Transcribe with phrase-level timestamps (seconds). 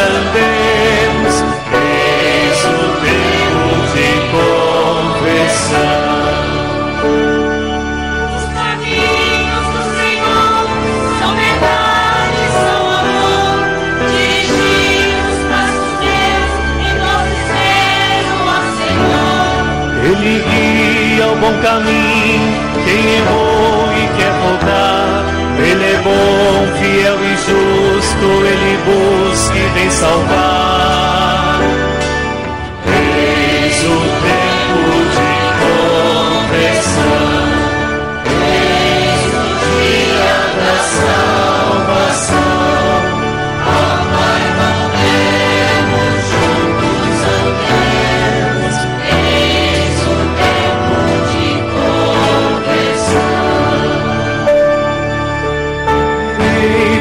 [0.00, 1.36] andemos,
[1.72, 5.80] eis o Deus de conversão.
[8.36, 10.64] Os caminhos do Senhor
[11.18, 13.54] são verdade, são amor,
[14.08, 17.44] dirigidos passos teus e nosso
[18.32, 19.52] o Senhor.
[20.06, 22.50] Ele guia o bom caminho,
[22.84, 25.12] quem é errou e quer voltar,
[25.58, 29.29] ele é bom, fiel e justo, ele busca
[29.72, 31.19] vem salvar.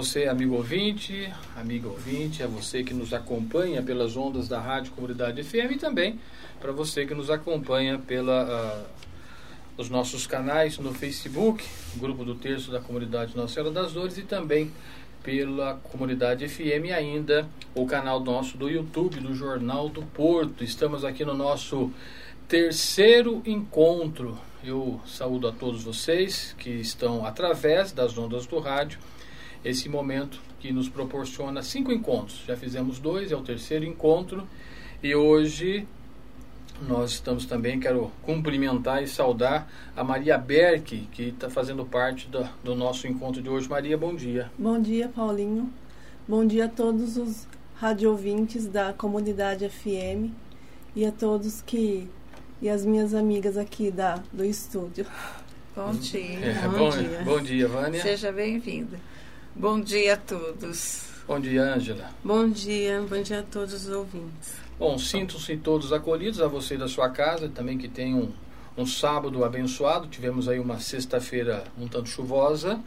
[0.00, 5.42] Você, amigo ouvinte, amiga ouvinte, a você que nos acompanha pelas ondas da Rádio Comunidade
[5.42, 6.18] FM e também
[6.58, 8.44] para você que nos acompanha pela
[8.78, 8.86] uh,
[9.76, 11.62] os nossos canais no Facebook,
[11.96, 14.70] Grupo do Terço da Comunidade Nossa Senhora das Dores e também
[15.22, 20.64] pela Comunidade FM e ainda o canal nosso do YouTube do Jornal do Porto.
[20.64, 21.92] Estamos aqui no nosso
[22.48, 24.38] terceiro encontro.
[24.64, 28.98] Eu saúdo a todos vocês que estão através das ondas do rádio
[29.64, 32.44] esse momento que nos proporciona cinco encontros.
[32.46, 34.46] Já fizemos dois, é o terceiro encontro
[35.02, 35.86] e hoje
[36.86, 42.46] nós estamos também, quero cumprimentar e saudar a Maria Berck, que está fazendo parte do,
[42.64, 43.68] do nosso encontro de hoje.
[43.68, 44.50] Maria, bom dia.
[44.58, 45.70] Bom dia, Paulinho.
[46.26, 47.46] Bom dia a todos os
[47.76, 50.32] radiovintes da comunidade FM
[50.94, 52.08] e a todos que
[52.62, 55.06] e as minhas amigas aqui da do estúdio.
[55.74, 56.20] Bom dia.
[56.20, 57.22] É, bom, bom, dia.
[57.24, 58.02] Bom dia, Vânia.
[58.02, 58.98] Seja bem-vinda.
[59.54, 61.10] Bom dia a todos.
[61.26, 62.10] Bom dia, Ângela.
[62.24, 64.54] Bom dia, bom dia a todos os ouvintes.
[64.78, 68.30] Bom, sintam-se todos acolhidos, a você da sua casa, também que tem um,
[68.76, 70.06] um sábado abençoado.
[70.06, 72.80] Tivemos aí uma sexta-feira um tanto chuvosa,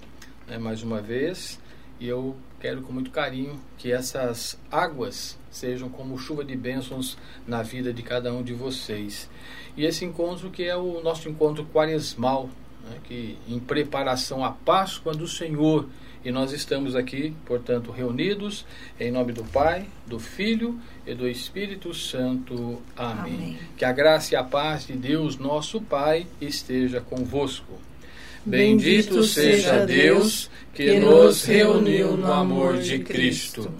[0.47, 1.59] né, mais uma vez,
[1.99, 7.61] e eu quero com muito carinho que essas águas sejam como chuva de bênçãos na
[7.61, 9.29] vida de cada um de vocês.
[9.75, 12.49] E esse encontro que é o nosso encontro quaresmal,
[12.89, 15.87] né, que em preparação à Páscoa do Senhor,
[16.25, 18.65] e nós estamos aqui, portanto, reunidos
[18.99, 22.81] em nome do Pai, do Filho e do Espírito Santo.
[22.95, 23.33] Amém.
[23.33, 23.59] Amém.
[23.75, 27.73] Que a graça e a paz de Deus, nosso Pai, esteja convosco.
[28.45, 33.71] Bendito, Bendito seja Deus que nos reuniu no amor de Cristo.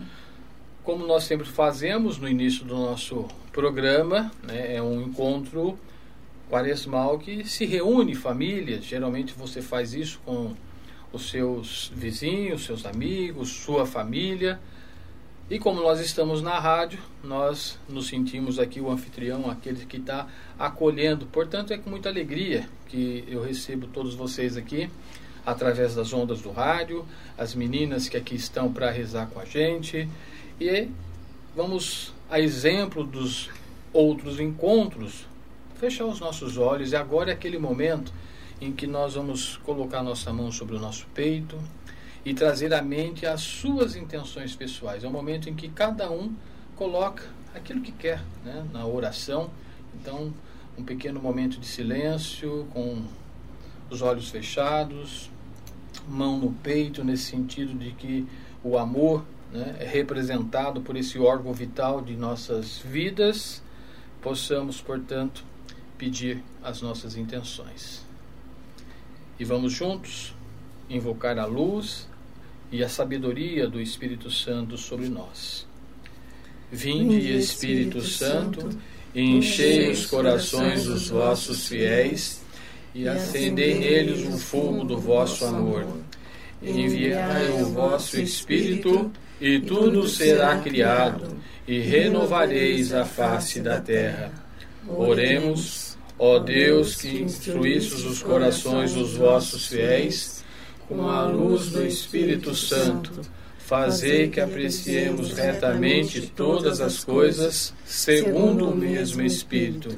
[0.83, 5.77] Como nós sempre fazemos no início do nosso programa, né, é um encontro
[6.49, 8.83] quaresmal que se reúne famílias.
[8.83, 10.53] Geralmente você faz isso com
[11.13, 14.59] os seus vizinhos, seus amigos, sua família.
[15.49, 20.27] E como nós estamos na rádio, nós nos sentimos aqui o anfitrião, aquele que está
[20.57, 21.27] acolhendo.
[21.27, 24.89] Portanto, é com muita alegria que eu recebo todos vocês aqui
[25.45, 27.05] através das ondas do rádio,
[27.37, 30.07] as meninas que aqui estão para rezar com a gente.
[30.59, 30.87] E
[31.55, 33.49] vamos, a exemplo dos
[33.91, 35.27] outros encontros,
[35.75, 36.93] fechar os nossos olhos.
[36.93, 38.11] E agora é aquele momento
[38.63, 41.59] em que nós vamos colocar nossa mão sobre o nosso peito
[42.23, 45.03] e trazer à mente as suas intenções pessoais.
[45.03, 46.33] É o momento em que cada um
[46.75, 47.23] coloca
[47.53, 49.49] aquilo que quer né, na oração.
[49.93, 50.33] Então,
[50.77, 53.03] um pequeno momento de silêncio, com
[53.89, 55.29] os olhos fechados,
[56.07, 58.25] mão no peito, nesse sentido de que
[58.63, 63.61] o amor né, é representado por esse órgão vital de nossas vidas,
[64.21, 65.43] possamos, portanto,
[65.97, 68.02] pedir as nossas intenções.
[69.39, 70.33] E vamos juntos
[70.89, 72.07] invocar a luz
[72.71, 75.65] e a sabedoria do Espírito Santo sobre nós.
[76.71, 78.69] Vinde, Espírito Santo,
[79.13, 82.41] e enchei os corações dos vossos fiéis
[82.95, 85.85] e acendei neles o fogo do vosso amor.
[86.61, 91.37] Enviai o vosso Espírito e tudo será criado
[91.67, 94.31] e renovareis a face da terra.
[94.87, 95.82] Oremos,
[96.25, 100.41] ó Deus, que instruísses os corações dos vossos fiéis
[100.87, 103.11] com a luz do Espírito Santo.
[103.57, 109.97] Fazei que apreciemos retamente todas as coisas segundo o mesmo Espírito.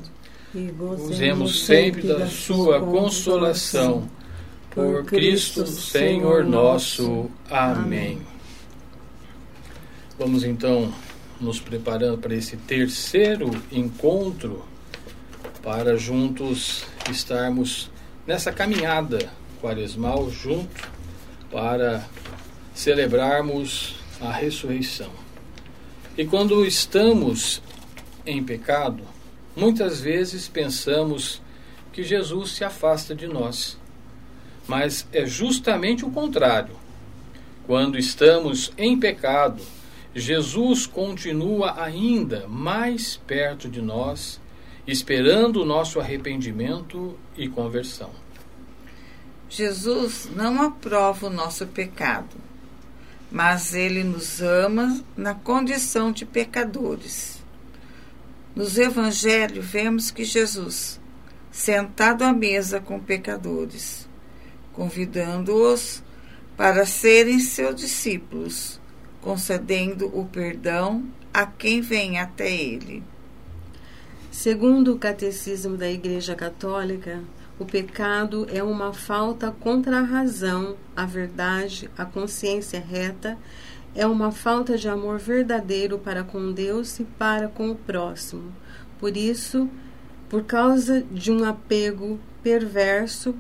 [0.98, 4.10] Usemos sempre da sua consolação.
[4.72, 7.30] Por Cristo Senhor nosso.
[7.52, 8.20] Amém.
[10.18, 10.92] Vamos então
[11.40, 14.66] nos preparando para esse terceiro encontro
[15.66, 17.90] para juntos estarmos
[18.28, 20.88] nessa caminhada quaresmal junto
[21.52, 22.08] para
[22.72, 25.10] celebrarmos a ressurreição.
[26.16, 27.64] E quando estamos
[28.28, 29.02] em pecado,
[29.56, 31.42] muitas vezes pensamos
[31.92, 33.76] que Jesus se afasta de nós.
[34.68, 36.76] Mas é justamente o contrário.
[37.66, 39.64] Quando estamos em pecado,
[40.14, 44.40] Jesus continua ainda mais perto de nós
[44.88, 48.12] esperando o nosso arrependimento e conversão.
[49.50, 52.36] Jesus não aprova o nosso pecado,
[53.32, 57.44] mas ele nos ama na condição de pecadores.
[58.56, 61.00] Nos evangelhos vemos que Jesus,
[61.52, 64.08] sentado à mesa com pecadores,
[64.74, 66.04] convidando-os
[66.56, 68.80] para serem seus discípulos,
[69.22, 71.04] concedendo o perdão
[71.34, 73.04] a quem vem até ele.
[74.36, 77.24] Segundo o Catecismo da Igreja Católica,
[77.58, 83.38] o pecado é uma falta contra a razão, a verdade, a consciência reta,
[83.96, 88.52] é uma falta de amor verdadeiro para com Deus e para com o próximo.
[89.00, 89.70] Por isso,
[90.30, 93.34] por causa de um apego perverso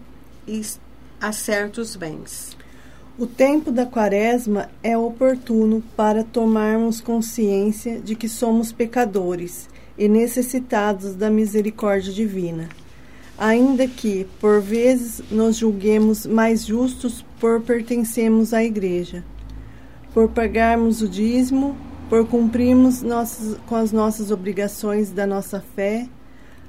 [1.19, 2.57] a certos bens.
[3.19, 11.15] O tempo da quaresma é oportuno para tomarmos consciência de que somos pecadores e necessitados
[11.15, 12.69] da misericórdia divina.
[13.38, 19.24] Ainda que, por vezes, nos julguemos mais justos por pertencermos à Igreja,
[20.13, 21.75] por pagarmos o dízimo,
[22.09, 26.07] por cumprirmos nossas, com as nossas obrigações da nossa fé,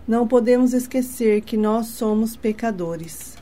[0.06, 3.36] não podemos esquecer que nós somos pecadores.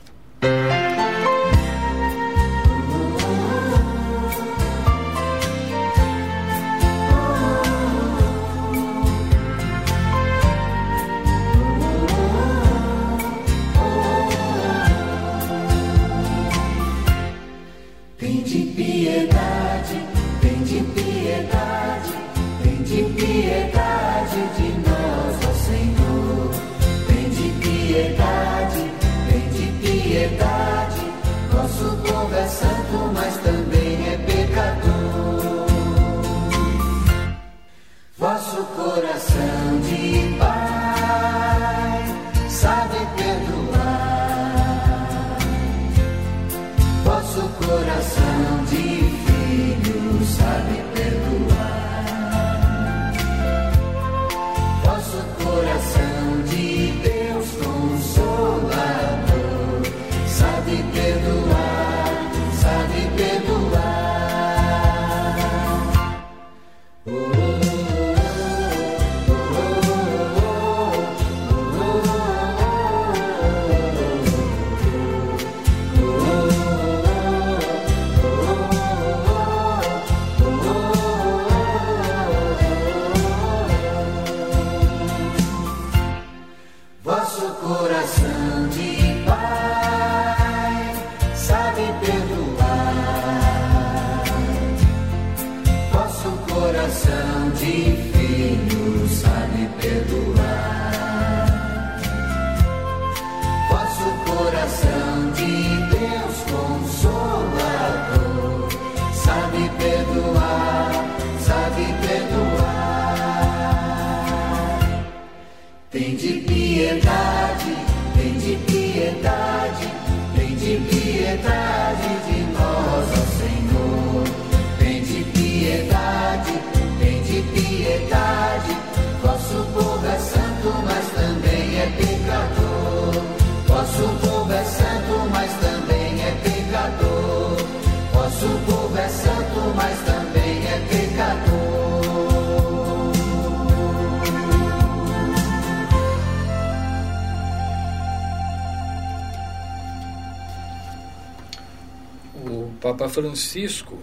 [153.15, 153.97] Francisco,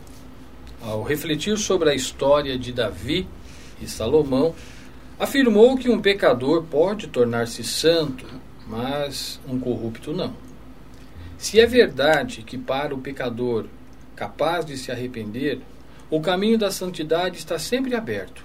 [0.81, 3.29] ao refletir sobre a história de Davi
[3.79, 4.55] e Salomão,
[5.19, 8.25] afirmou que um pecador pode tornar-se santo,
[8.67, 10.35] mas um corrupto não.
[11.37, 13.67] Se é verdade que para o pecador
[14.17, 15.61] capaz de se arrepender,
[16.09, 18.43] o caminho da santidade está sempre aberto,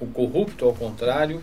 [0.00, 1.40] o corrupto, ao contrário,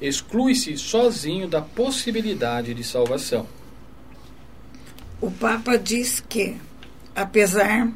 [0.00, 3.46] exclui-se sozinho da possibilidade de salvação.
[5.20, 6.56] O Papa diz que,
[7.16, 7.90] apesar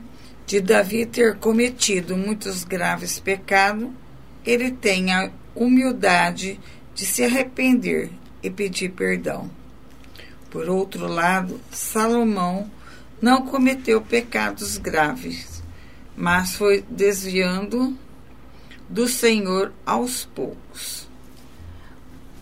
[0.46, 3.90] de Davi ter cometido muitos graves pecados,
[4.44, 6.58] ele tem a humildade
[6.94, 8.10] de se arrepender
[8.42, 9.50] e pedir perdão.
[10.50, 12.70] Por outro lado, Salomão
[13.20, 15.62] não cometeu pecados graves,
[16.16, 17.96] mas foi desviando
[18.88, 21.06] do Senhor aos poucos.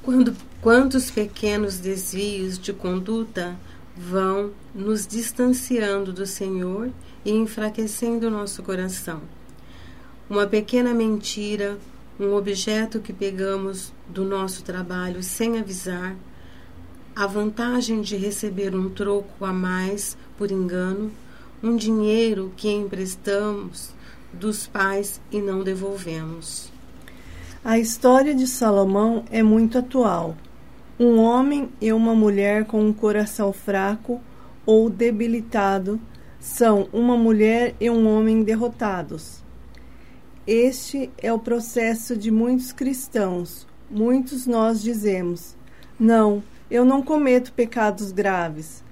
[0.03, 3.59] Quando, quantos pequenos desvios de conduta
[3.99, 6.93] vão nos distanciando do Senhor
[7.25, 9.21] e enfraquecendo o nosso coração.
[10.31, 11.77] Uma pequena mentira,
[12.21, 16.15] um objeto que pegamos do nosso trabalho sem avisar,
[17.17, 21.11] a vantagem de receber um troco a mais por engano,
[21.61, 23.93] um dinheiro que emprestamos
[24.33, 26.71] dos pais e não devolvemos.
[27.65, 30.37] A história de Salomão é muito atual.
[31.01, 34.21] Um homem e uma mulher com um coração fraco
[34.67, 36.01] ou debilitado
[36.41, 39.45] são uma mulher e um homem derrotados.
[40.45, 43.65] Este é o processo de muitos cristãos.
[43.89, 45.57] Muitos nós dizemos:
[46.01, 48.83] Não, eu não cometo pecados graves.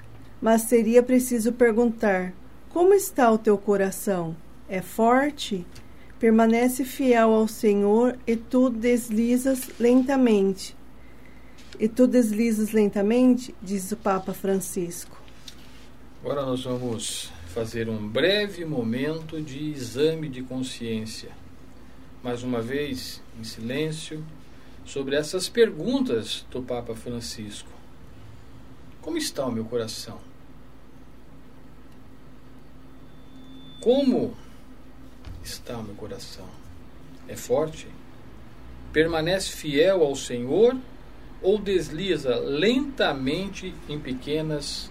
[0.40, 2.32] Mas seria preciso perguntar:
[2.68, 4.36] Como está o teu coração?
[4.68, 5.66] É forte?
[6.20, 10.75] Permanece fiel ao Senhor e tu deslizas lentamente.
[11.78, 15.20] E tu deslizas lentamente, diz o Papa Francisco.
[16.22, 21.30] Agora nós vamos fazer um breve momento de exame de consciência.
[22.22, 24.24] Mais uma vez, em silêncio,
[24.84, 27.68] sobre essas perguntas do Papa Francisco.
[29.02, 30.18] Como está o meu coração?
[33.80, 34.34] Como
[35.44, 36.48] está o meu coração?
[37.28, 37.86] É forte?
[38.92, 40.76] Permanece fiel ao Senhor
[41.42, 44.90] ou desliza lentamente em pequenas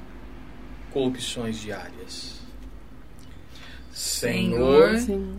[0.91, 2.35] corrupções diárias?
[3.91, 4.91] Senhor,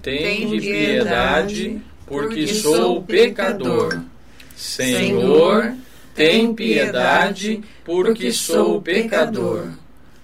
[0.03, 4.03] tem de piedade, porque sou pecador.
[4.55, 5.75] Senhor,
[6.15, 9.73] tem piedade, porque sou pecador.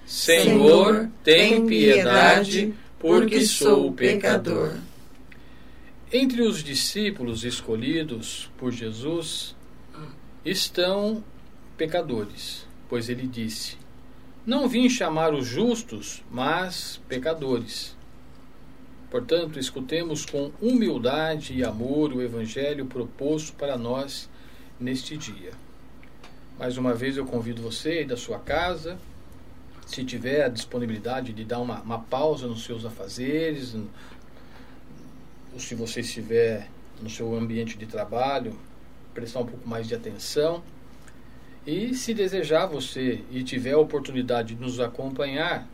[0.05, 4.73] Senhor, tem piedade, porque sou pecador.
[6.11, 9.55] Entre os discípulos escolhidos por Jesus
[10.45, 11.23] estão
[11.77, 13.77] pecadores, pois ele disse:
[14.45, 17.95] Não vim chamar os justos, mas pecadores.
[19.09, 24.27] Portanto, escutemos com humildade e amor o evangelho proposto para nós
[24.79, 25.51] neste dia.
[26.57, 28.97] Mais uma vez eu convido você da sua casa
[29.85, 33.75] se tiver a disponibilidade de dar uma, uma pausa nos seus afazeres,
[35.53, 36.69] ou se você estiver
[37.01, 38.57] no seu ambiente de trabalho,
[39.13, 40.63] prestar um pouco mais de atenção.
[41.65, 45.67] E se desejar você e tiver a oportunidade de nos acompanhar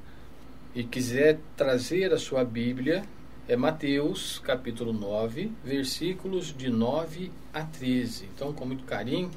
[0.76, 3.04] e quiser trazer a sua Bíblia,
[3.48, 8.30] é Mateus capítulo 9, versículos de 9 a 13.
[8.36, 9.32] Então, com muito carinho,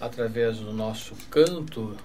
[0.00, 1.96] através do nosso canto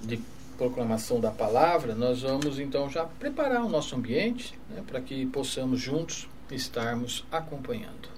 [0.00, 0.20] de
[0.56, 5.80] proclamação da palavra, nós vamos então já preparar o nosso ambiente né, para que possamos
[5.80, 8.08] juntos estarmos acompanhando.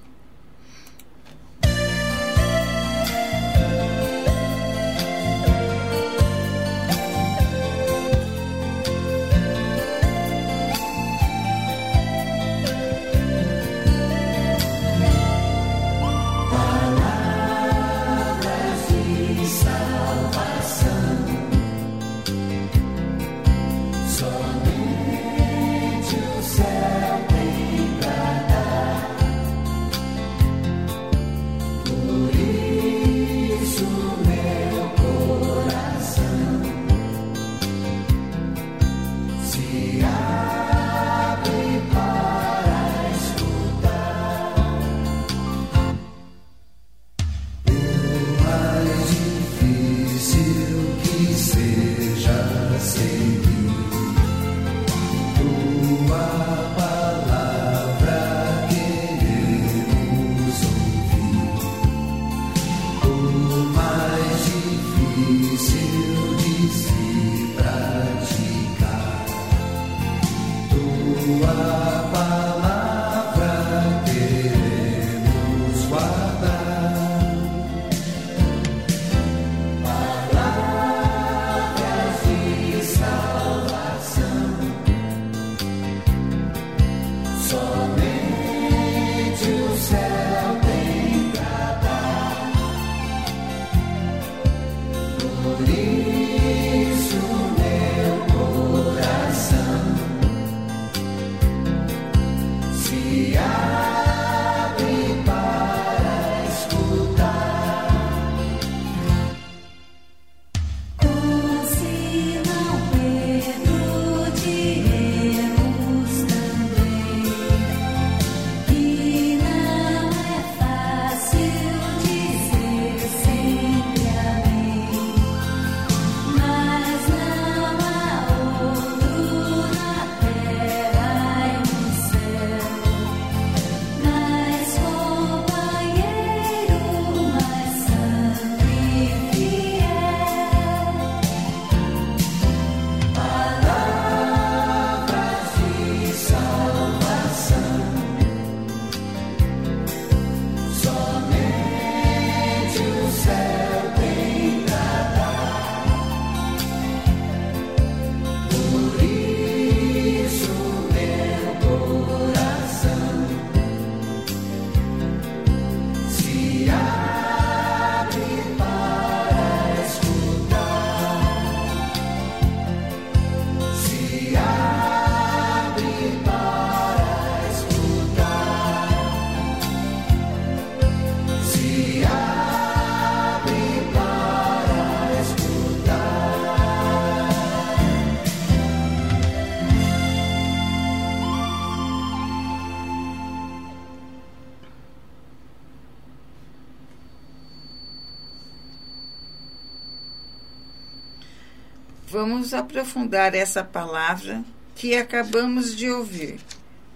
[202.21, 206.41] Vamos aprofundar essa palavra que acabamos de ouvir,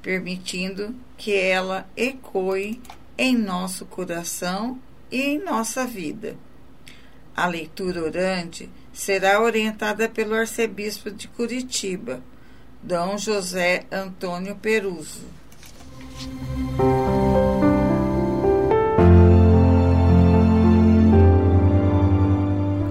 [0.03, 2.83] permitindo que ela ecoe
[3.17, 4.81] em nosso coração
[5.13, 6.37] e em nossa vida.
[7.37, 12.21] A leitura orante será orientada pelo arcebispo de Curitiba,
[12.83, 15.25] Dom José Antônio Peruso.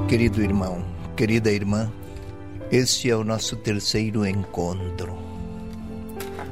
[0.07, 0.85] Querido irmão,
[1.17, 1.91] querida irmã,
[2.71, 5.17] este é o nosso terceiro encontro.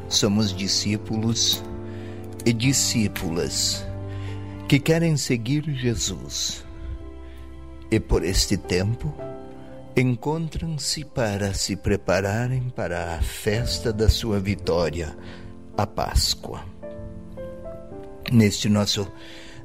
[0.10, 1.64] Somos discípulos
[2.46, 3.86] e discípulas
[4.68, 6.66] que querem seguir Jesus.
[7.90, 9.16] E por este tempo
[9.96, 15.18] encontram-se para se prepararem para a festa da sua vitória,
[15.78, 16.66] a Páscoa.
[18.30, 19.10] Neste nosso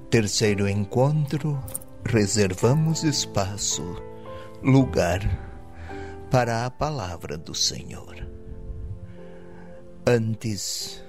[0.08, 1.60] terceiro encontro,
[2.04, 4.00] reservamos espaço,
[4.62, 5.52] lugar
[6.34, 8.26] para a palavra do Senhor.
[10.04, 11.00] Antes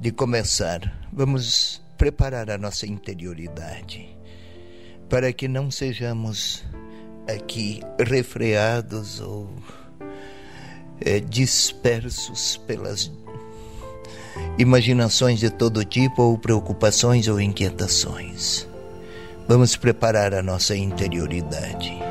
[0.00, 0.80] de começar,
[1.12, 4.08] vamos preparar a nossa interioridade
[5.10, 6.64] para que não sejamos
[7.30, 9.50] aqui refreados ou
[11.02, 13.12] é, dispersos pelas
[14.56, 18.66] imaginações de todo tipo ou preocupações ou inquietações.
[19.46, 22.07] Vamos preparar a nossa interioridade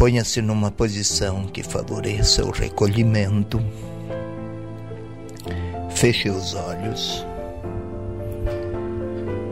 [0.00, 3.62] Ponha-se numa posição que favoreça o recolhimento.
[5.90, 7.22] Feche os olhos.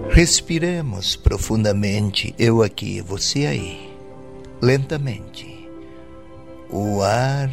[0.09, 3.95] Respiremos profundamente, eu aqui, você aí,
[4.63, 5.69] lentamente.
[6.71, 7.51] O ar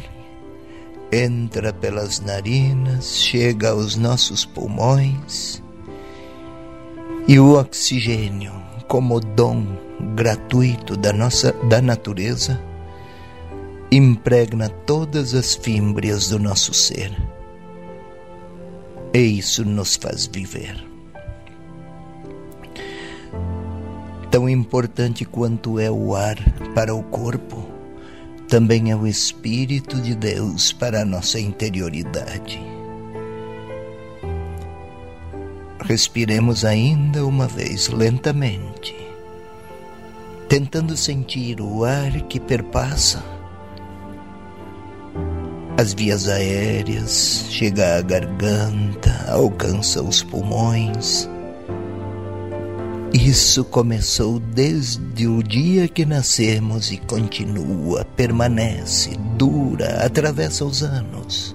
[1.12, 5.62] entra pelas narinas, chega aos nossos pulmões
[7.28, 8.54] e o oxigênio,
[8.88, 9.66] como dom
[10.14, 12.58] gratuito da nossa da natureza,
[13.90, 17.12] impregna todas as fímbrias do nosso ser.
[19.14, 20.84] E isso nos faz viver.
[24.30, 26.36] Tão importante quanto é o ar
[26.74, 27.64] para o corpo,
[28.48, 32.60] também é o Espírito de Deus para a nossa interioridade.
[35.80, 38.94] Respiremos ainda uma vez lentamente,
[40.48, 43.35] tentando sentir o ar que perpassa
[45.78, 51.28] as vias aéreas, chega à garganta, alcança os pulmões.
[53.12, 61.54] Isso começou desde o dia que nascemos e continua, permanece, dura, atravessa os anos.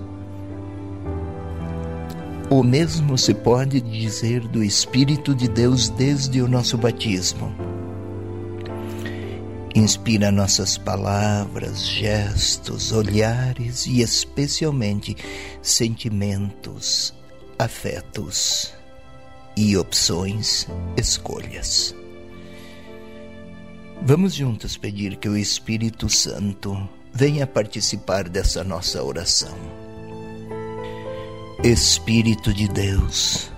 [2.50, 7.71] O mesmo se pode dizer do Espírito de Deus desde o nosso batismo.
[9.74, 15.16] Inspira nossas palavras, gestos, olhares e especialmente
[15.62, 17.14] sentimentos,
[17.58, 18.74] afetos
[19.56, 21.96] e opções, escolhas.
[24.02, 29.56] Vamos juntos pedir que o Espírito Santo venha participar dessa nossa oração.
[31.64, 33.52] Espírito de Deus,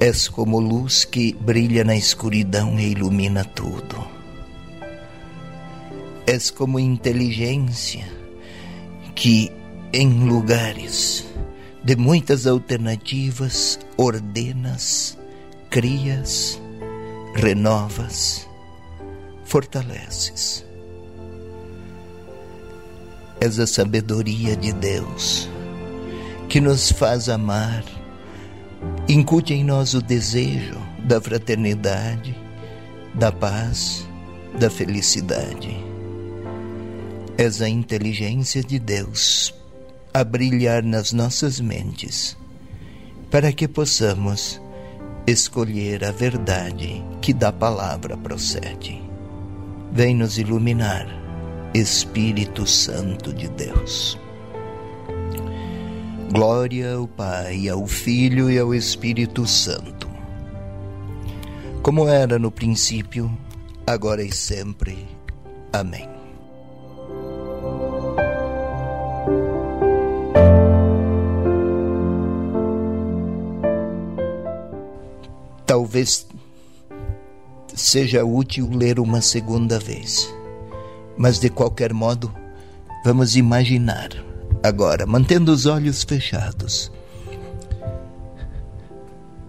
[0.00, 4.08] és como luz que brilha na escuridão e ilumina tudo.
[6.26, 8.10] És como inteligência
[9.14, 9.52] que,
[9.92, 11.26] em lugares
[11.84, 15.18] de muitas alternativas, ordenas,
[15.68, 16.58] crias,
[17.34, 18.48] renovas,
[19.44, 20.64] fortaleces.
[23.38, 25.48] És a sabedoria de Deus
[26.48, 27.99] que nos faz amar
[29.08, 32.36] Incute em nós o desejo da fraternidade,
[33.14, 34.06] da paz,
[34.58, 35.76] da felicidade.
[37.36, 39.54] És a inteligência de Deus
[40.12, 42.36] a brilhar nas nossas mentes,
[43.30, 44.60] para que possamos
[45.26, 49.02] escolher a verdade que da palavra procede.
[49.92, 51.06] Vem nos iluminar,
[51.74, 54.19] Espírito Santo de Deus.
[56.32, 60.08] Glória ao Pai, ao Filho e ao Espírito Santo.
[61.82, 63.36] Como era no princípio,
[63.84, 65.08] agora e sempre.
[65.72, 66.08] Amém.
[75.66, 76.28] Talvez
[77.74, 80.32] seja útil ler uma segunda vez,
[81.18, 82.32] mas de qualquer modo,
[83.04, 84.29] vamos imaginar
[84.62, 86.92] Agora, mantendo os olhos fechados,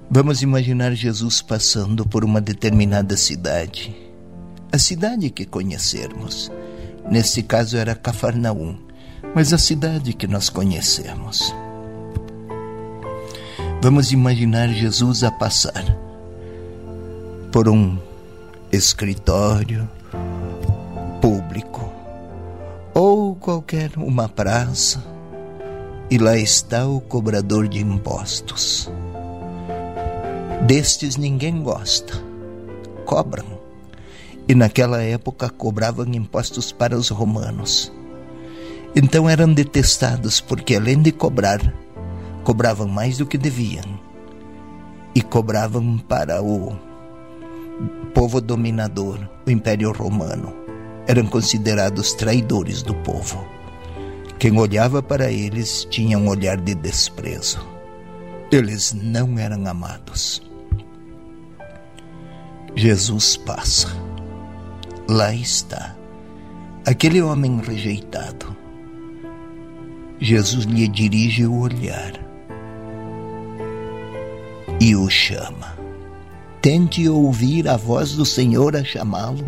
[0.09, 3.93] vamos imaginar Jesus passando por uma determinada cidade,
[4.71, 6.49] a cidade que conhecermos.
[7.09, 8.77] Nesse caso era Cafarnaum,
[9.35, 11.53] mas a cidade que nós conhecemos.
[13.81, 15.83] Vamos imaginar Jesus a passar
[17.51, 17.97] por um
[18.71, 19.89] escritório
[23.71, 25.01] qualquer uma praça,
[26.09, 28.91] e lá está o cobrador de impostos.
[30.67, 32.21] Destes ninguém gosta,
[33.05, 33.45] cobram,
[34.45, 37.93] e naquela época cobravam impostos para os romanos.
[38.93, 41.61] Então eram detestados porque, além de cobrar,
[42.43, 43.85] cobravam mais do que deviam
[45.15, 46.75] e cobravam para o
[48.13, 50.53] povo dominador, o Império Romano
[51.07, 53.60] eram considerados traidores do povo.
[54.41, 57.63] Quem olhava para eles tinha um olhar de desprezo.
[58.51, 60.41] Eles não eram amados.
[62.75, 63.89] Jesus passa.
[65.07, 65.95] Lá está,
[66.83, 68.57] aquele homem rejeitado.
[70.19, 72.13] Jesus lhe dirige o olhar
[74.79, 75.77] e o chama.
[76.63, 79.45] Tente ouvir a voz do Senhor a chamá-lo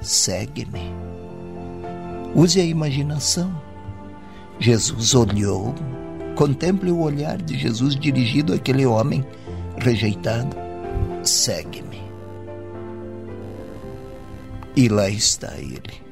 [0.00, 0.80] segue-me.
[2.34, 3.61] Use a imaginação.
[4.58, 5.74] Jesus olhou,
[6.36, 9.24] contemple o olhar de Jesus dirigido àquele homem
[9.76, 10.56] rejeitado.
[11.22, 12.02] Segue-me.
[14.76, 16.02] E lá está ele.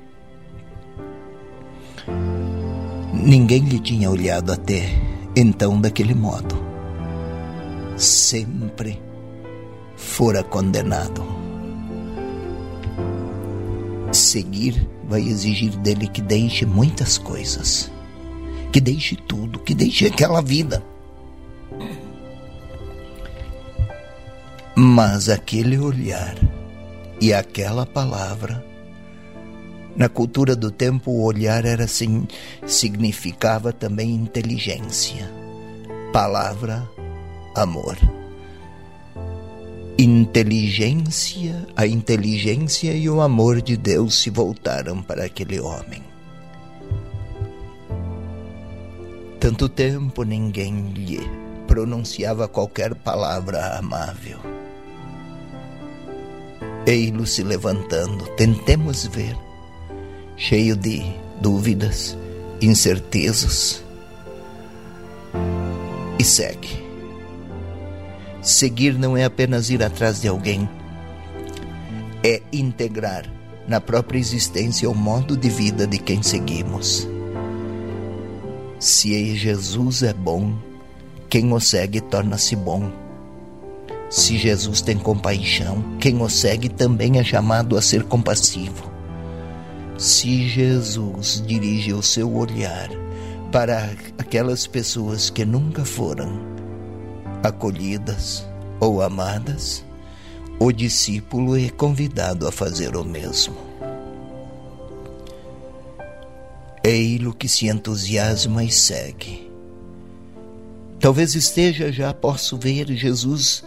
[3.12, 4.82] Ninguém lhe tinha olhado até
[5.36, 6.56] então daquele modo.
[7.96, 9.00] Sempre
[9.96, 11.40] fora condenado
[14.12, 17.90] seguir vai exigir dele que deixe muitas coisas,
[18.72, 20.82] que deixe tudo, que deixe aquela vida.
[24.74, 26.36] Mas aquele olhar
[27.20, 28.64] e aquela palavra,
[29.96, 32.26] na cultura do tempo, o olhar era assim,
[32.66, 35.30] significava também inteligência,
[36.12, 36.88] palavra,
[37.54, 37.98] amor
[40.02, 46.09] inteligência, a inteligência e o amor de Deus se voltaram para aquele homem.
[49.40, 51.18] Tanto tempo ninguém lhe
[51.66, 54.38] pronunciava qualquer palavra amável.
[56.86, 59.34] Ei-lo se levantando, tentemos ver,
[60.36, 61.02] cheio de
[61.40, 62.18] dúvidas,
[62.60, 63.82] incertezas,
[66.18, 66.84] e segue.
[68.42, 70.68] Seguir não é apenas ir atrás de alguém,
[72.22, 73.24] é integrar
[73.66, 77.08] na própria existência o modo de vida de quem seguimos.
[78.80, 80.54] Se Jesus é bom,
[81.28, 82.90] quem o segue torna-se bom.
[84.08, 88.90] Se Jesus tem compaixão, quem o segue também é chamado a ser compassivo.
[89.98, 92.88] Se Jesus dirige o seu olhar
[93.52, 96.40] para aquelas pessoas que nunca foram
[97.42, 98.48] acolhidas
[98.80, 99.84] ou amadas,
[100.58, 103.69] o discípulo é convidado a fazer o mesmo.
[106.90, 109.50] Ele que se entusiasma e segue.
[110.98, 113.64] Talvez esteja já, posso ver Jesus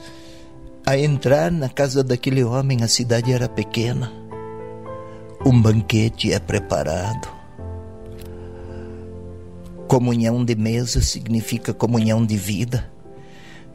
[0.86, 4.24] a entrar na casa daquele homem, a cidade era pequena
[5.46, 7.28] um banquete é preparado.
[9.90, 12.90] Comunhão de mesa significa comunhão de vida.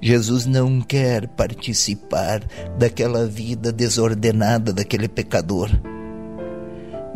[0.01, 2.43] Jesus não quer participar
[2.79, 5.69] daquela vida desordenada daquele pecador,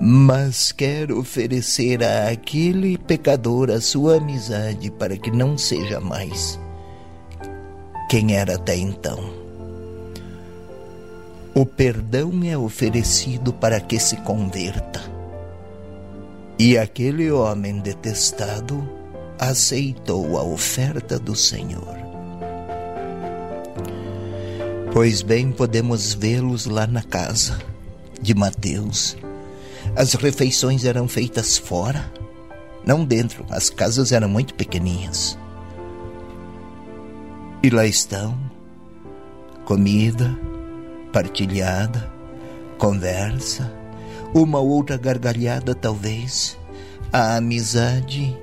[0.04, 6.58] mas quer oferecer a aquele pecador a sua amizade para que não seja mais
[8.10, 9.32] quem era até então.
[11.54, 15.00] O perdão é oferecido para que se converta.
[16.58, 18.86] E aquele homem detestado
[19.38, 21.96] aceitou a oferta do Senhor.
[24.92, 27.56] Pois bem, podemos vê-los lá na casa
[28.20, 29.16] de Mateus.
[29.96, 32.10] As refeições eram feitas fora,
[32.84, 35.38] não dentro, as casas eram muito pequeninhas.
[37.62, 38.36] E lá estão,
[39.64, 40.36] comida,
[41.12, 42.12] partilhada,
[42.78, 43.72] conversa,
[44.34, 46.58] uma outra gargalhada talvez.
[47.12, 48.36] A amizade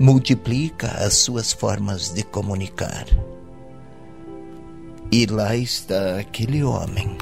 [0.00, 3.06] multiplica as suas formas de comunicar.
[5.12, 7.16] E lá está aquele homem.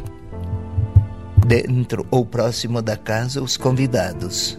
[1.44, 4.58] Dentro ou próximo da casa, os convidados.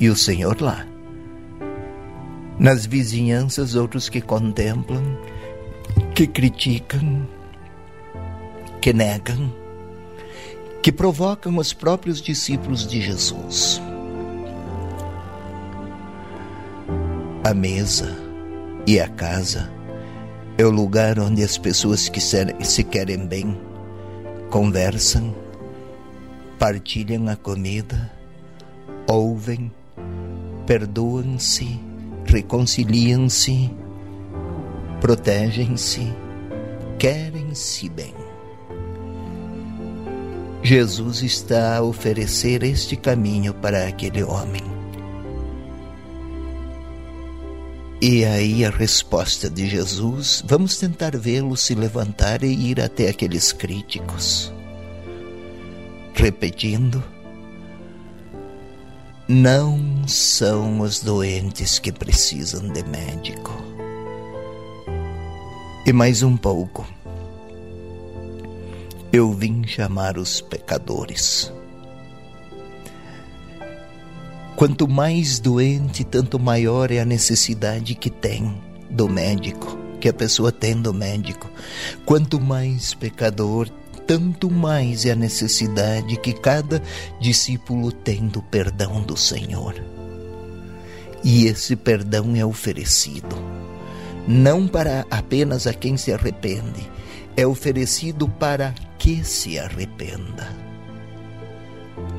[0.00, 0.86] E o Senhor lá.
[2.58, 5.16] Nas vizinhanças, outros que contemplam,
[6.14, 7.26] que criticam,
[8.80, 9.52] que negam,
[10.82, 13.80] que provocam os próprios discípulos de Jesus.
[17.44, 18.16] A mesa
[18.86, 19.70] e a casa
[20.56, 23.56] é o lugar onde as pessoas que se querem bem
[24.50, 25.32] conversam,
[26.58, 28.10] partilham a comida,
[29.06, 29.70] ouvem,
[30.66, 31.80] perdoam-se,
[32.24, 33.70] reconciliam-se,
[35.00, 36.12] protegem-se,
[36.98, 38.14] querem-se bem.
[40.62, 44.62] Jesus está a oferecer este caminho para aquele homem.
[48.00, 53.52] E aí a resposta de Jesus, vamos tentar vê-lo se levantar e ir até aqueles
[53.52, 54.52] críticos.
[56.20, 57.00] Repetindo,
[59.28, 63.52] não são os doentes que precisam de médico.
[65.86, 66.84] E mais um pouco
[69.12, 71.52] eu vim chamar os pecadores.
[74.56, 80.50] Quanto mais doente, tanto maior é a necessidade que tem do médico, que a pessoa
[80.50, 81.48] tem do médico.
[82.04, 83.68] Quanto mais pecador,
[84.08, 86.82] tanto mais é a necessidade que cada
[87.20, 89.74] discípulo tem do perdão do Senhor.
[91.22, 93.36] E esse perdão é oferecido,
[94.26, 96.90] não para apenas a quem se arrepende,
[97.36, 100.56] é oferecido para que se arrependa.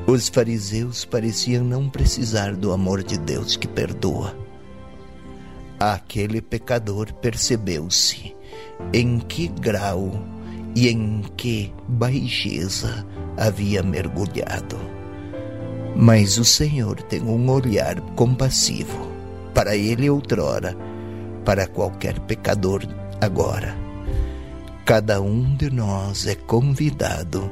[0.06, 4.36] Os fariseus pareciam não precisar do amor de Deus que perdoa.
[5.78, 8.36] Aquele pecador percebeu-se
[8.92, 10.39] em que grau
[10.74, 13.06] e em que baixeza
[13.36, 14.78] havia mergulhado.
[15.96, 19.10] Mas o Senhor tem um olhar compassivo
[19.52, 20.76] para ele outrora,
[21.44, 22.82] para qualquer pecador
[23.20, 23.90] agora
[24.90, 27.48] Cada um de nós é convidado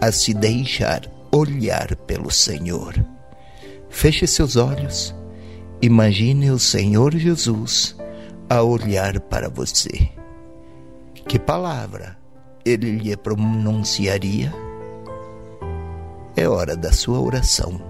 [0.00, 2.92] a se deixar olhar pelo Senhor.
[3.88, 5.14] Feche seus olhos.
[5.80, 7.96] Imagine o Senhor Jesus
[8.50, 10.08] a olhar para você.
[11.28, 12.18] Que palavra
[12.64, 14.52] ele lhe pronunciaria?
[16.36, 17.80] É hora da sua oração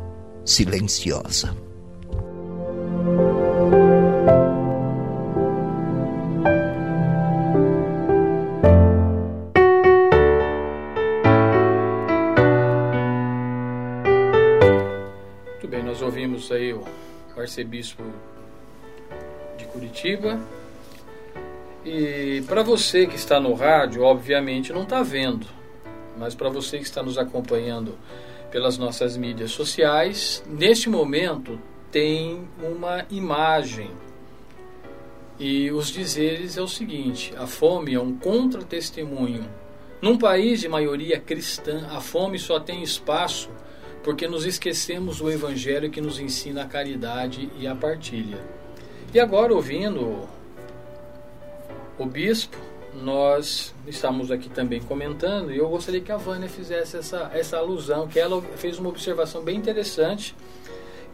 [0.44, 1.54] silenciosa.
[16.02, 16.84] ouvimos aí o
[17.36, 18.02] arcebispo
[19.56, 20.40] de Curitiba.
[21.84, 25.46] E para você que está no rádio, obviamente não está vendo,
[26.16, 27.98] mas para você que está nos acompanhando
[28.50, 31.58] pelas nossas mídias sociais, neste momento
[31.90, 33.90] tem uma imagem.
[35.38, 39.48] E os dizeres é o seguinte: a fome é um contra-testemunho
[40.02, 43.48] Num país de maioria cristã, a fome só tem espaço
[44.02, 48.40] porque nos esquecemos do Evangelho que nos ensina a caridade e a partilha.
[49.14, 50.28] E agora, ouvindo
[52.02, 52.56] o bispo,
[52.94, 58.06] nós estamos aqui também comentando, e eu gostaria que a Vânia fizesse essa, essa alusão,
[58.06, 60.34] que ela fez uma observação bem interessante,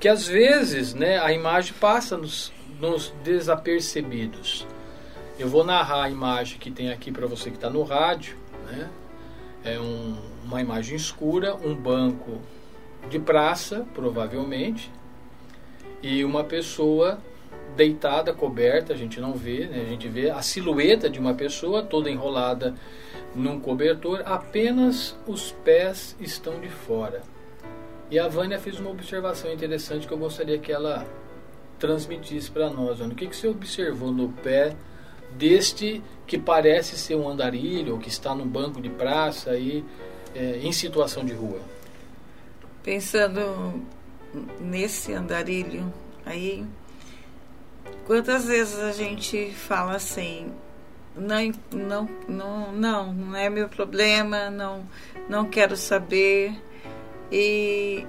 [0.01, 4.67] que às vezes né, a imagem passa nos, nos desapercebidos.
[5.39, 8.37] Eu vou narrar a imagem que tem aqui para você que está no rádio.
[8.67, 8.91] Né?
[9.65, 12.41] É um, uma imagem escura, um banco
[13.09, 14.91] de praça, provavelmente,
[16.03, 17.19] e uma pessoa
[17.77, 19.83] deitada, coberta, a gente não vê, né?
[19.83, 22.75] a gente vê a silhueta de uma pessoa toda enrolada
[23.35, 27.23] num cobertor, apenas os pés estão de fora.
[28.11, 31.07] E a Vânia fez uma observação interessante que eu gostaria que ela
[31.79, 33.01] transmitisse para nós.
[33.01, 34.75] O que, que você observou no pé
[35.37, 39.85] deste que parece ser um andarilho que está no banco de praça aí,
[40.35, 41.61] é, em situação de rua?
[42.83, 43.83] Pensando
[44.61, 45.93] nesse andarilho
[46.25, 46.65] aí,
[48.07, 50.53] quantas vezes a gente fala assim,
[51.17, 54.87] não, não, não, não, não é meu problema, não,
[55.29, 56.53] não quero saber.
[57.31, 58.07] E,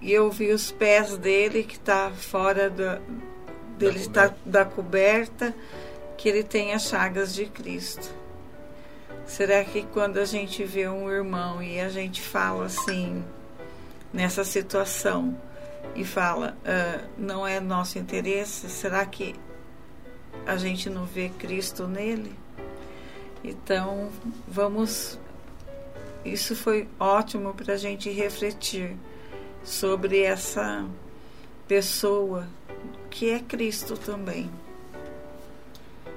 [0.00, 3.00] e eu vi os pés dele que está fora da,
[3.78, 5.54] dele da está da coberta,
[6.16, 8.10] que ele tem as chagas de Cristo.
[9.26, 13.24] Será que quando a gente vê um irmão e a gente fala assim,
[14.12, 15.36] nessa situação,
[15.94, 19.34] e fala, uh, não é nosso interesse, será que
[20.46, 22.32] a gente não vê Cristo nele?
[23.42, 24.10] Então,
[24.46, 25.18] vamos
[26.24, 28.94] isso foi ótimo para a gente refletir
[29.64, 30.84] sobre essa
[31.66, 32.46] pessoa
[33.08, 34.50] que é Cristo também.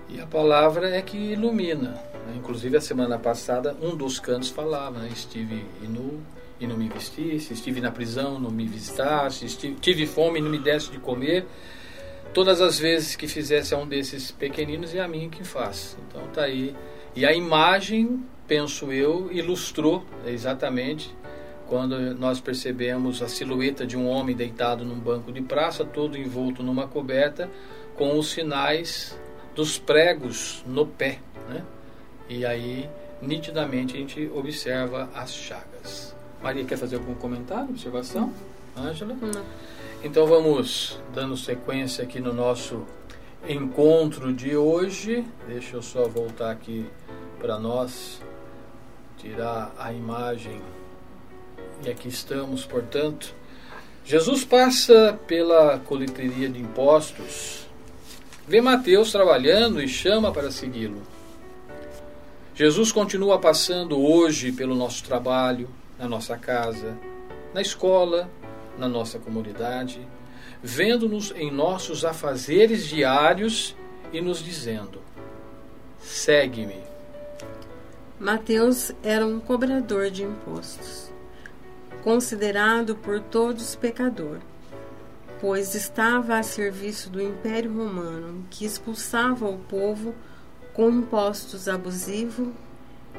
[0.09, 1.91] E a palavra é que ilumina.
[2.27, 2.36] Né?
[2.36, 5.09] Inclusive, a semana passada, um dos cantos falava: né?
[5.12, 6.21] Estive nu
[6.63, 10.49] e não me vestisse, estive na prisão, não me visitasse, estive, tive fome e não
[10.49, 11.45] me desse de comer.
[12.34, 15.97] Todas as vezes que fizesse a um desses pequeninos, é a mim que faz.
[16.08, 16.76] Então, tá aí.
[17.15, 21.13] E a imagem penso eu, ilustrou exatamente
[21.67, 26.62] quando nós percebemos a silhueta de um homem deitado num banco de praça, todo envolto
[26.62, 27.49] numa coberta,
[27.95, 29.17] com os sinais
[29.56, 31.19] dos pregos no pé.
[31.49, 31.63] Né?
[32.30, 32.89] E aí,
[33.21, 35.72] nitidamente, a gente observa as chagas.
[36.43, 38.34] Maria, quer fazer algum comentário, observação?
[38.77, 39.15] Ângela?
[39.21, 39.45] Não.
[40.03, 42.86] Então vamos dando sequência aqui no nosso
[43.47, 45.25] encontro de hoje.
[45.47, 46.86] Deixa eu só voltar aqui
[47.39, 48.21] para nós
[49.17, 50.62] tirar a imagem.
[51.86, 53.34] E aqui estamos, portanto.
[54.03, 57.65] Jesus passa pela coleteria de impostos,
[58.45, 61.01] vê Mateus trabalhando e chama para segui-lo.
[62.53, 65.69] Jesus continua passando hoje pelo nosso trabalho,
[66.04, 66.98] na nossa casa,
[67.54, 68.30] na escola,
[68.78, 70.06] na nossa comunidade,
[70.62, 73.74] vendo-nos em nossos afazeres diários
[74.12, 74.99] e nos dizendo:
[75.99, 76.84] segue-me.
[78.20, 81.10] Mateus era um cobrador de impostos,
[82.04, 84.39] considerado por todos pecador,
[85.39, 90.14] pois estava a serviço do Império Romano, que expulsava o povo
[90.74, 92.49] com impostos abusivos,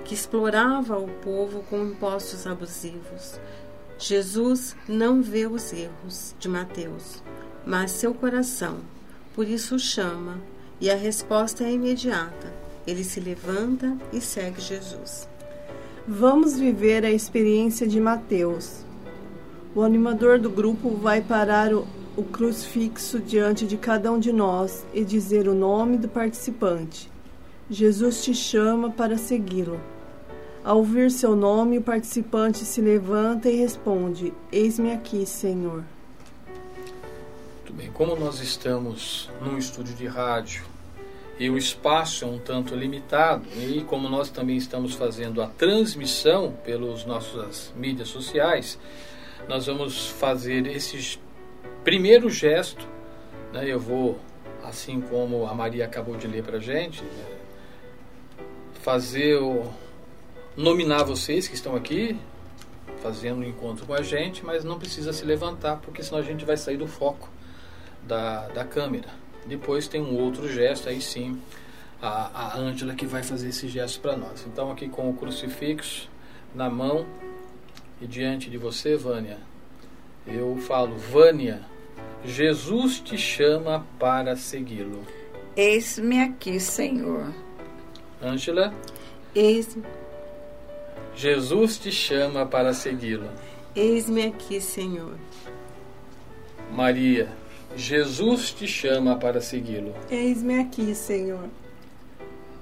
[0.05, 3.39] que explorava o povo com impostos abusivos.
[3.99, 7.23] Jesus não vê os erros de Mateus,
[7.65, 8.79] mas seu coração,
[9.35, 10.39] por isso o chama,
[10.81, 15.29] e a resposta é imediata ele se levanta e segue Jesus.
[16.07, 18.85] Vamos viver a experiência de Mateus.
[19.75, 21.87] O animador do grupo vai parar o,
[22.17, 27.11] o crucifixo diante de cada um de nós e dizer o nome do participante.
[27.71, 29.81] Jesus te chama para segui-lo.
[30.63, 35.83] Ao ouvir seu nome, o participante se levanta e responde: Eis-me aqui, Senhor.
[37.57, 40.65] Muito bem, como nós estamos num estúdio de rádio
[41.39, 46.53] e o espaço é um tanto limitado, e como nós também estamos fazendo a transmissão
[46.65, 48.79] pelas nossas mídias sociais,
[49.49, 51.19] nós vamos fazer esse
[51.83, 52.87] primeiro gesto.
[53.53, 53.65] Né?
[53.67, 54.19] Eu vou,
[54.63, 57.34] assim como a Maria acabou de ler para a gente, né?
[58.85, 59.73] Fazer o.
[60.55, 62.19] nominar vocês que estão aqui,
[63.03, 66.45] fazendo um encontro com a gente, mas não precisa se levantar, porque senão a gente
[66.45, 67.31] vai sair do foco
[68.03, 69.09] da, da câmera.
[69.47, 71.41] Depois tem um outro gesto, aí sim,
[72.01, 74.45] a Ângela que vai fazer esse gesto para nós.
[74.47, 76.11] Então, aqui com o crucifixo
[76.55, 77.07] na mão
[78.03, 79.39] e diante de você, Vânia,
[80.27, 81.63] eu falo: Vânia,
[82.23, 85.07] Jesus te chama para segui-lo.
[85.57, 87.44] Eis-me aqui, Senhor.
[88.23, 88.73] Ângela?
[89.35, 89.85] Eis-me.
[91.15, 93.29] Jesus te chama para segui-lo.
[93.75, 95.15] Eis-me aqui, Senhor.
[96.73, 97.29] Maria,
[97.77, 99.95] Jesus te chama para segui-lo.
[100.11, 101.49] Eis-me aqui, Senhor.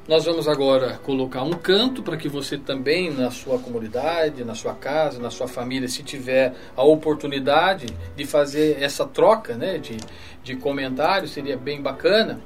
[0.09, 4.75] Nós vamos agora colocar um canto para que você também, na sua comunidade, na sua
[4.75, 7.87] casa, na sua família, se tiver a oportunidade
[8.17, 9.97] de fazer essa troca né, de,
[10.43, 12.41] de comentários, seria bem bacana.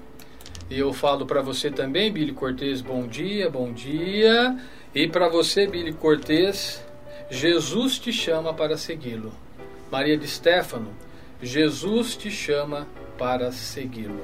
[0.69, 4.57] E eu falo para você também, Billy Cortez, bom dia, bom dia.
[4.93, 6.85] E para você, Billy Cortez,
[7.31, 9.33] Jesus te chama para segui-lo.
[9.91, 10.93] Maria de Stefano,
[11.41, 12.87] Jesus te chama
[13.17, 14.23] para segui-lo.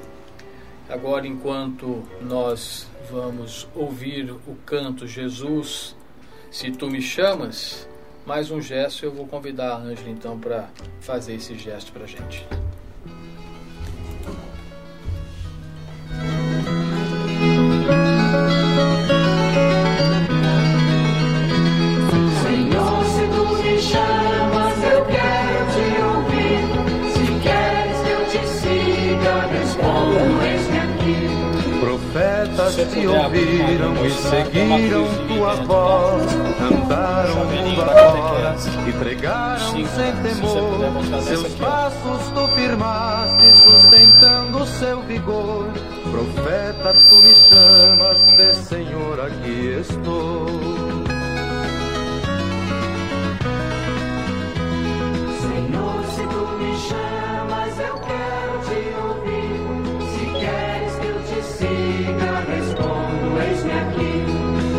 [0.89, 5.95] Agora, enquanto nós vamos ouvir o canto Jesus,
[6.51, 7.87] se tu me chamas,
[8.25, 10.69] mais um gesto, eu vou convidar a Ângela então para
[10.99, 12.45] fazer esse gesto para a gente.
[32.85, 38.55] Te ouviram e seguiram tua voz, andaram mundo afora
[38.87, 41.23] e pregaram sem temor.
[41.23, 45.67] Seus passos tu firmaste, sustentando seu vigor.
[46.11, 50.45] Profeta, tu me chamas, vê Senhor, aqui estou.
[55.41, 57.32] Senhor, se tu me chamas,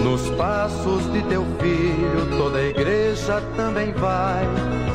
[0.03, 4.45] Nos passos de teu filho, toda a igreja também vai,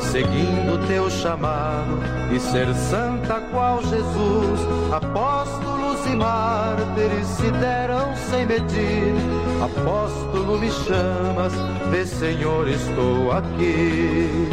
[0.00, 1.98] seguindo teu chamado
[2.32, 4.60] e ser santa qual Jesus.
[4.92, 9.14] Apóstolos e mártires se deram sem medir.
[9.62, 11.52] Apóstolo, me chamas,
[11.90, 14.48] vê Senhor, estou aqui.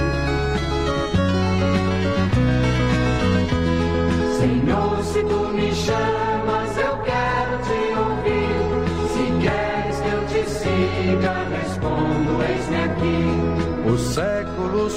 [4.39, 6.86] Senhor, se tu me chamas, eu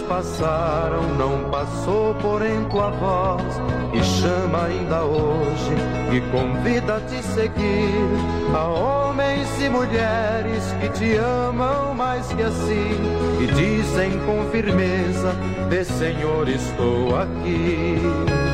[0.03, 3.43] passaram, não passou porém tua voz
[3.93, 5.75] e chama ainda hoje
[6.13, 12.97] e convida a te seguir a homens e mulheres que te amam mais que assim
[13.41, 15.35] e dizem com firmeza:
[15.69, 18.50] Vê Senhor, estou aqui.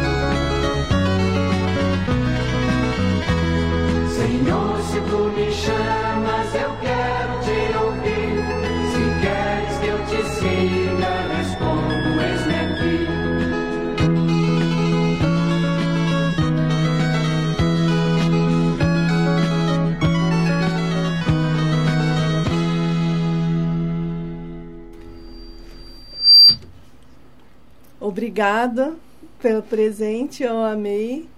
[28.07, 28.95] Obrigada
[29.43, 31.29] pelo presente, eu amei.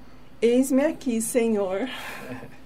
[0.40, 1.88] Eis-me aqui, Senhor.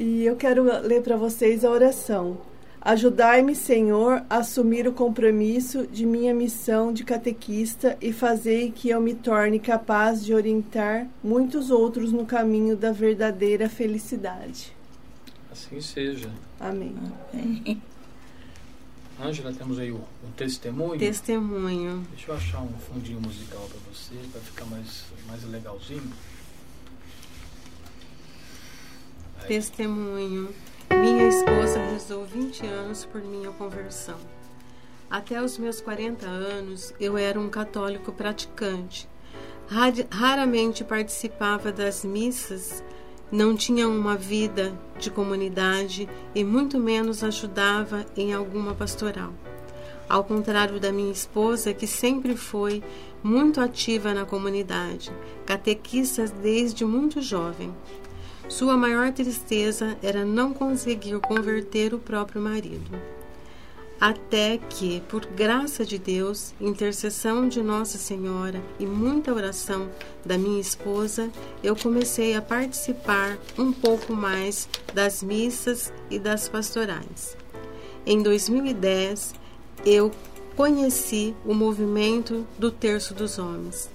[0.00, 2.38] E eu quero ler para vocês a oração.
[2.80, 9.00] Ajudai-me, Senhor, a assumir o compromisso de minha missão de catequista e fazei que eu
[9.00, 14.72] me torne capaz de orientar muitos outros no caminho da verdadeira felicidade.
[15.50, 16.30] Assim seja.
[16.60, 16.94] Amém.
[19.20, 20.98] Ângela, temos aí o, um testemunho.
[20.98, 22.06] Testemunho.
[22.10, 26.12] Deixa eu achar um fundinho musical para você, para ficar mais, mais legalzinho.
[29.46, 30.54] Testemunho.
[30.90, 34.18] Minha esposa rezou 20 anos por minha conversão.
[35.10, 39.08] Até os meus 40 anos, eu era um católico praticante.
[40.10, 42.84] Raramente participava das missas,
[43.30, 49.32] não tinha uma vida de comunidade e muito menos ajudava em alguma pastoral.
[50.08, 52.82] Ao contrário da minha esposa, que sempre foi
[53.22, 55.12] muito ativa na comunidade,
[55.44, 57.74] catequista desde muito jovem.
[58.48, 63.17] Sua maior tristeza era não conseguir converter o próprio marido.
[64.00, 69.90] Até que, por graça de Deus, intercessão de Nossa Senhora e muita oração
[70.24, 71.28] da minha esposa,
[71.64, 77.36] eu comecei a participar um pouco mais das missas e das pastorais.
[78.06, 79.34] Em 2010,
[79.84, 80.12] eu
[80.54, 83.90] conheci o movimento do Terço dos Homens.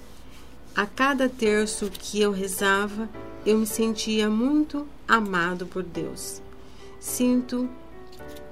[0.76, 3.08] A cada terço que eu rezava,
[3.46, 6.42] eu me sentia muito amado por Deus.
[7.00, 7.70] Sinto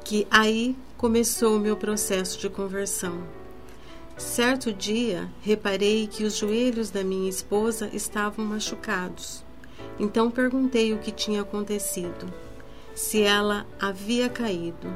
[0.03, 3.23] que aí começou o meu processo de conversão.
[4.15, 9.43] Certo dia, reparei que os joelhos da minha esposa estavam machucados.
[9.99, 12.31] Então perguntei o que tinha acontecido,
[12.93, 14.95] se ela havia caído.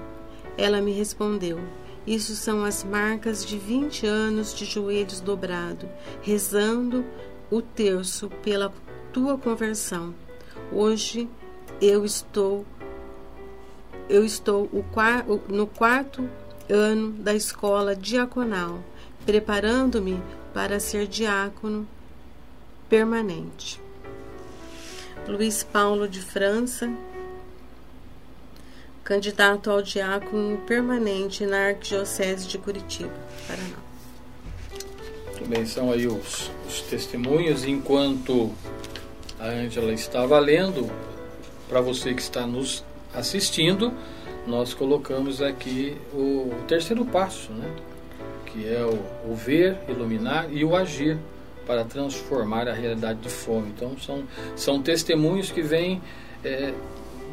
[0.56, 1.60] Ela me respondeu:
[2.06, 5.90] Isso são as marcas de 20 anos de joelhos dobrado,
[6.22, 7.04] rezando
[7.50, 8.72] o terço pela
[9.12, 10.14] tua conversão.
[10.72, 11.28] Hoje
[11.82, 12.64] eu estou
[14.10, 14.70] eu estou
[15.48, 16.30] no quarto
[16.70, 18.80] ano da escola diaconal,
[19.26, 20.22] preparando-me
[20.54, 21.88] para ser diácono
[22.90, 23.82] permanente.
[25.28, 26.92] Luiz Paulo de França,
[29.04, 33.14] candidato ao diácono permanente na Arquidiocese de Curitiba,
[33.48, 33.78] Paraná.
[35.26, 37.66] Muito bem, são aí os, os testemunhos.
[37.66, 38.52] Enquanto
[39.40, 40.90] a Ângela estava lendo,
[41.68, 42.84] para você que está nos
[43.18, 43.94] assistindo,
[44.46, 47.70] nós colocamos aqui o, o terceiro passo, né?
[48.46, 51.18] que é o, o, ver, iluminar e o agir
[51.66, 53.70] para transformar a realidade de fome.
[53.76, 54.24] Então, são,
[54.56, 56.02] são testemunhos que vêm
[56.44, 56.74] é,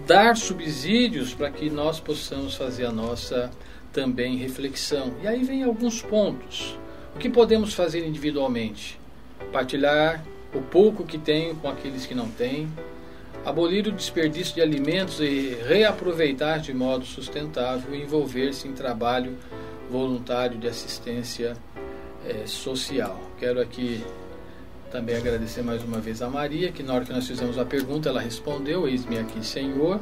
[0.07, 3.51] dar subsídios para que nós possamos fazer a nossa
[3.93, 5.13] também reflexão.
[5.23, 6.79] E aí vem alguns pontos.
[7.15, 8.99] O que podemos fazer individualmente?
[9.53, 10.25] Partilhar
[10.55, 12.69] o pouco que tenho com aqueles que não têm,
[13.45, 19.37] abolir o desperdício de alimentos e reaproveitar de modo sustentável envolver-se em trabalho
[19.91, 21.57] voluntário de assistência
[22.27, 23.21] é, social.
[23.39, 24.05] Quero aqui
[24.91, 28.09] também agradecer mais uma vez a Maria, que na hora que nós fizemos a pergunta,
[28.09, 30.01] ela respondeu: Eis-me aqui, Senhor.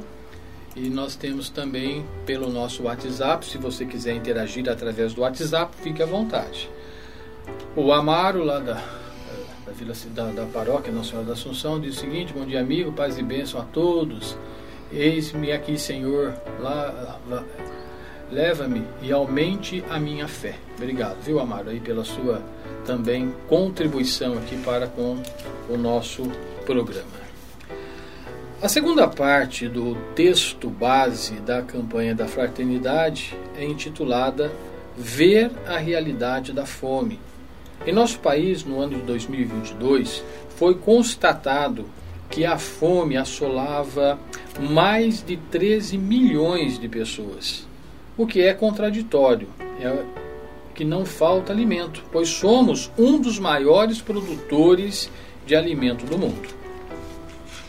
[0.76, 6.00] E nós temos também pelo nosso WhatsApp, se você quiser interagir através do WhatsApp, fique
[6.00, 6.70] à vontade.
[7.74, 8.80] O Amaro, lá da,
[9.80, 13.16] Vila, da, da Paróquia Nossa Senhora da Assunção, diz o seguinte: Bom dia, amigo, paz
[13.16, 14.36] e bênção a todos.
[14.92, 17.44] Eis-me aqui, Senhor, lá, lá
[18.30, 20.56] leva-me e aumente a minha fé.
[20.76, 22.42] Obrigado, viu, Amaro, aí pela sua
[22.84, 25.16] também contribuição aqui para com
[25.68, 26.24] o nosso
[26.66, 27.20] programa.
[28.60, 34.52] A segunda parte do texto base da campanha da fraternidade é intitulada
[34.96, 37.18] Ver a realidade da fome.
[37.86, 40.22] Em nosso país, no ano de 2022,
[40.56, 41.86] foi constatado
[42.28, 44.18] que a fome assolava
[44.58, 47.66] mais de 13 milhões de pessoas,
[48.16, 49.48] o que é contraditório.
[49.80, 50.20] É
[50.80, 55.10] que não falta alimento, pois somos um dos maiores produtores
[55.44, 56.48] de alimento do mundo.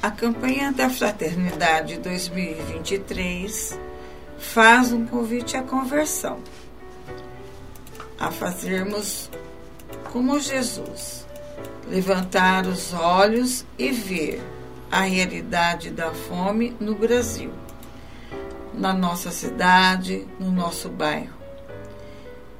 [0.01, 3.77] A campanha da Fraternidade 2023
[4.37, 6.39] faz um convite à conversão,
[8.17, 9.29] a fazermos
[10.11, 11.25] como Jesus,
[11.89, 14.41] levantar os olhos e ver
[14.91, 17.51] a realidade da fome no Brasil,
[18.73, 21.41] na nossa cidade, no nosso bairro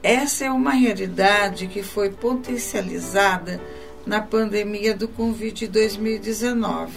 [0.03, 3.61] essa é uma realidade que foi potencializada
[4.03, 6.91] na pandemia do Covid 2019,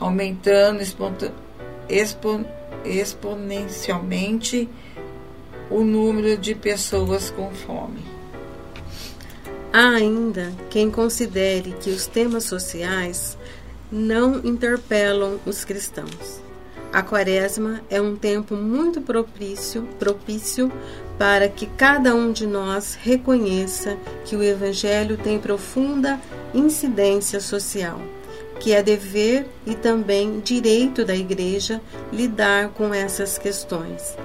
[0.00, 2.44] aumentando expo
[2.82, 4.66] exponencialmente
[5.70, 8.17] o número de pessoas com fome.
[9.72, 13.36] Há ainda quem considere que os temas sociais
[13.92, 16.40] não interpelam os cristãos.
[16.90, 20.72] A quaresma é um tempo muito propício, propício
[21.18, 26.18] para que cada um de nós reconheça que o Evangelho tem profunda
[26.54, 28.00] incidência social,
[28.60, 31.78] que é dever e também direito da Igreja
[32.10, 34.16] lidar com essas questões,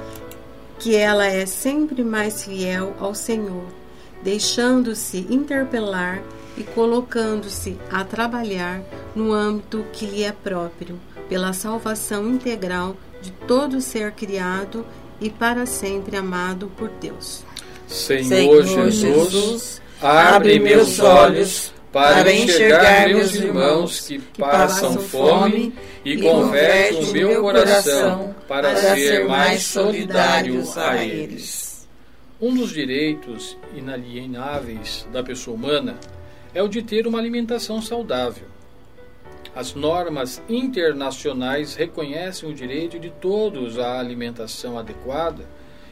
[0.79, 3.82] que ela é sempre mais fiel ao Senhor,
[4.23, 6.21] deixando-se interpelar
[6.57, 8.81] e colocando-se a trabalhar
[9.15, 14.85] no âmbito que lhe é próprio, pela salvação integral de todo ser criado
[15.19, 17.43] e para sempre amado por Deus.
[17.87, 18.23] Senhor,
[18.65, 27.05] Senhor Jesus, Jesus, abre meus olhos para enxergar meus irmãos que passam fome e converte
[27.05, 31.72] o meu coração para ser mais solidário a eles.
[32.45, 35.97] Um dos direitos inalienáveis da pessoa humana
[36.53, 38.47] é o de ter uma alimentação saudável.
[39.55, 45.47] As normas internacionais reconhecem o direito de todos à alimentação adequada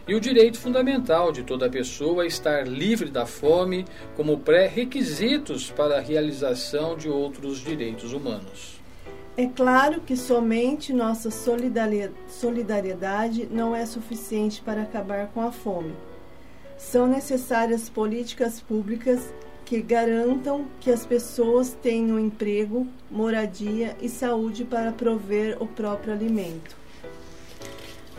[0.05, 3.85] e o direito fundamental de toda pessoa a estar livre da fome
[4.17, 8.81] como pré-requisitos para a realização de outros direitos humanos.
[9.37, 15.93] É claro que somente nossa solidariedade não é suficiente para acabar com a fome.
[16.89, 19.21] São necessárias políticas públicas
[19.63, 26.75] que garantam que as pessoas tenham emprego, moradia e saúde para prover o próprio alimento.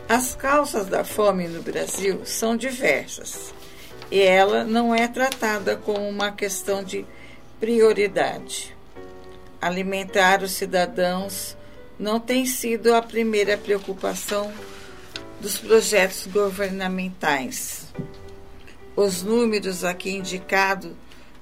[0.08, 3.52] As causas da fome no Brasil são diversas
[4.10, 7.04] e ela não é tratada como uma questão de
[7.60, 8.74] prioridade.
[9.60, 11.56] Alimentar os cidadãos
[11.98, 14.50] não tem sido a primeira preocupação
[15.40, 17.81] dos projetos governamentais.
[18.95, 20.93] Os números aqui indicados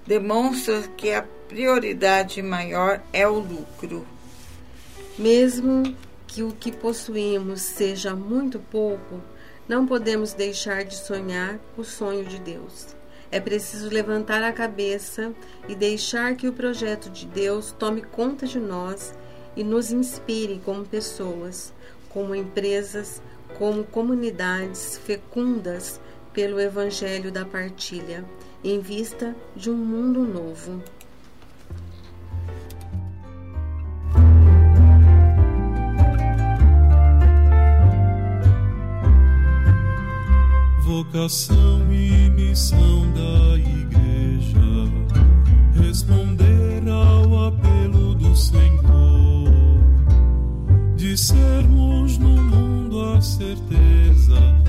[0.07, 4.07] demonstram que a prioridade maior é o lucro.
[5.19, 5.97] Mesmo
[6.29, 9.21] que o que possuímos seja muito pouco,
[9.69, 12.95] não podemos deixar de sonhar o sonho de Deus.
[13.33, 15.33] É preciso levantar a cabeça
[15.69, 19.13] e deixar que o projeto de Deus tome conta de nós
[19.57, 21.73] e nos inspire como pessoas,
[22.09, 23.21] como empresas,
[23.59, 26.01] como comunidades fecundas
[26.41, 28.24] pelo Evangelho da Partilha,
[28.64, 30.82] em vista de um mundo novo.
[40.82, 44.61] vocação e missão da igreja,
[45.74, 49.53] responder ao apelo do Senhor,
[50.97, 54.60] de sermos no mundo a certeza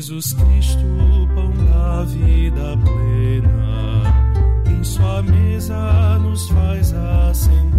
[0.00, 0.80] Jesus Cristo,
[1.34, 4.02] pão da vida plena,
[4.70, 7.69] em sua mesa nos faz assentar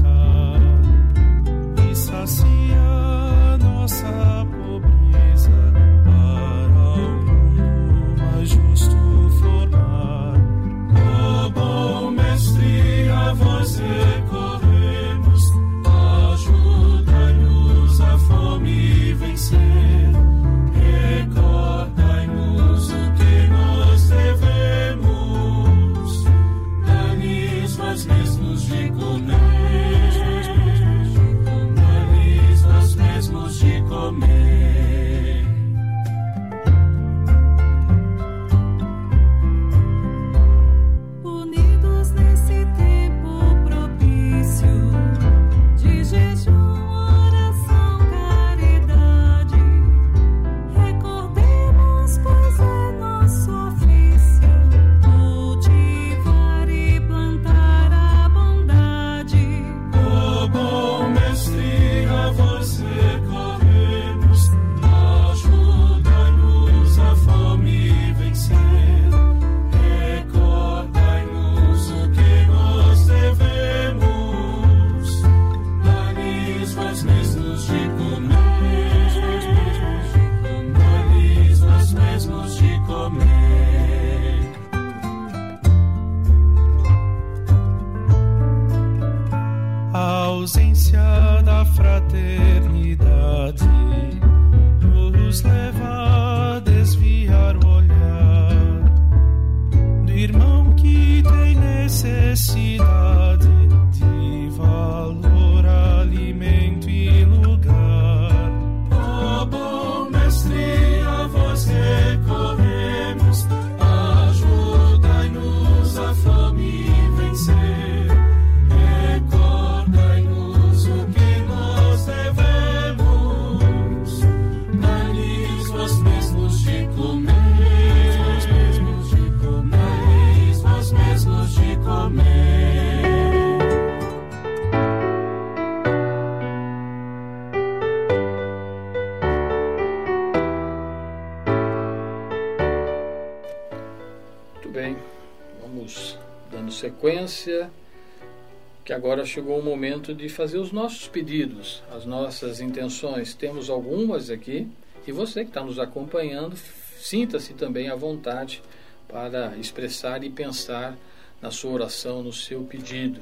[148.92, 153.34] que agora chegou o momento de fazer os nossos pedidos, as nossas intenções.
[153.34, 154.68] Temos algumas aqui
[155.08, 156.58] e você que está nos acompanhando,
[157.00, 158.62] sinta-se também à vontade
[159.08, 160.98] para expressar e pensar
[161.42, 163.22] na sua oração, no seu pedido.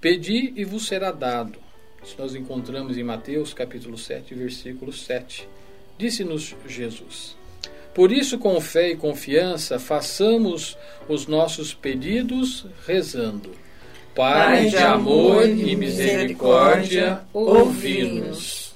[0.00, 1.56] Pedi e vos será dado.
[2.02, 5.48] Isso nós encontramos em Mateus capítulo 7, versículo 7.
[5.96, 7.36] Disse-nos Jesus.
[7.94, 10.76] Por isso, com fé e confiança, façamos
[11.08, 13.62] os nossos pedidos rezando.
[14.14, 18.72] Pai de amor e misericórdia, ouvi-nos.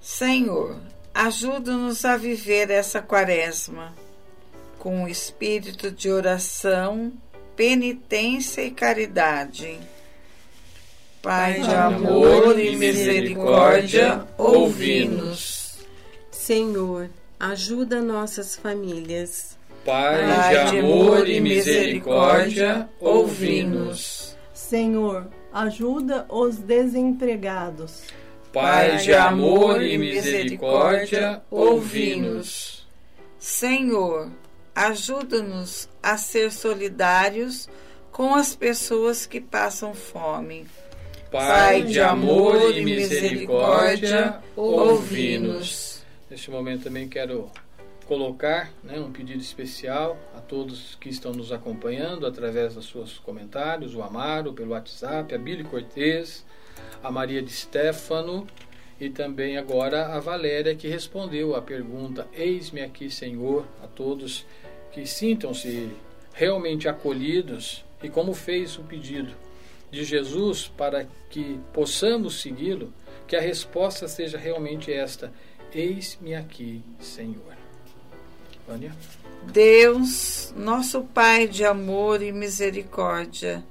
[0.00, 0.76] Senhor,
[1.14, 3.94] ajuda-nos a viver essa quaresma
[4.80, 7.12] com o espírito de oração,
[7.54, 9.78] penitência e caridade.
[11.22, 15.78] Pai de amor e misericórdia, ouvi-nos.
[16.32, 17.08] Senhor,
[17.38, 19.56] ajuda nossas famílias.
[19.84, 24.36] Pai de amor e misericórdia, ouvi-nos.
[24.54, 28.04] Senhor, ajuda os desempregados.
[28.52, 32.86] Pai de amor e misericórdia, ouvi-nos.
[33.38, 34.30] Senhor,
[34.72, 37.68] ajuda-nos a ser solidários
[38.12, 40.64] com as pessoas que passam fome.
[41.30, 46.04] Pai de amor e misericórdia, ouvi-nos.
[46.30, 47.50] Neste momento também quero
[48.04, 53.94] colocar né, um pedido especial a todos que estão nos acompanhando através dos seus comentários,
[53.94, 56.44] o Amaro pelo WhatsApp, a Billy Cortez,
[57.02, 58.46] a Maria de Stefano
[59.00, 64.46] e também agora a Valéria que respondeu a pergunta Eis-me aqui, Senhor, a todos
[64.92, 65.90] que sintam-se
[66.32, 69.34] realmente acolhidos e como fez o pedido
[69.90, 72.92] de Jesus para que possamos segui-lo,
[73.26, 75.32] que a resposta seja realmente esta:
[75.72, 77.51] Eis-me aqui, Senhor.
[79.50, 83.62] Deus, nosso Pai de amor e misericórdia,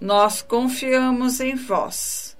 [0.00, 2.36] nós confiamos em vós.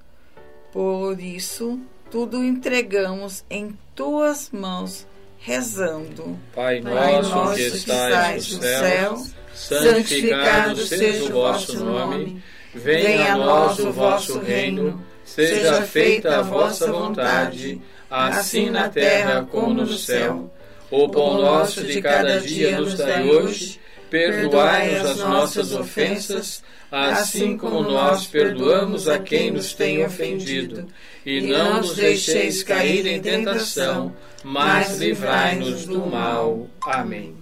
[0.73, 1.81] Por isso,
[2.11, 5.07] tudo entregamos em tuas mãos,
[5.39, 6.39] rezando.
[6.55, 12.43] Pai nosso que estais no céu, santificado seja o vosso nome.
[12.75, 17.81] Venha a nós o vosso reino, seja feita a vossa vontade,
[18.11, 20.51] assim na terra como no céu.
[20.91, 23.79] O pão nosso de cada dia nos dai hoje,
[24.09, 30.87] perdoai-nos as nossas ofensas, assim como nós perdoamos a quem nos tem ofendido.
[31.27, 36.67] E não nos deixeis cair em tentação, mas livrai-nos do mal.
[36.81, 37.37] Amém.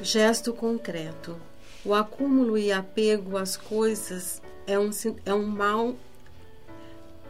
[0.00, 1.36] Gesto concreto.
[1.84, 4.90] O acúmulo e apego às coisas é um,
[5.26, 5.94] é um mal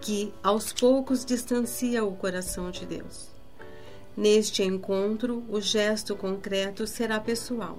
[0.00, 3.28] que aos poucos distancia o coração de Deus.
[4.16, 7.78] Neste encontro, o gesto concreto será pessoal.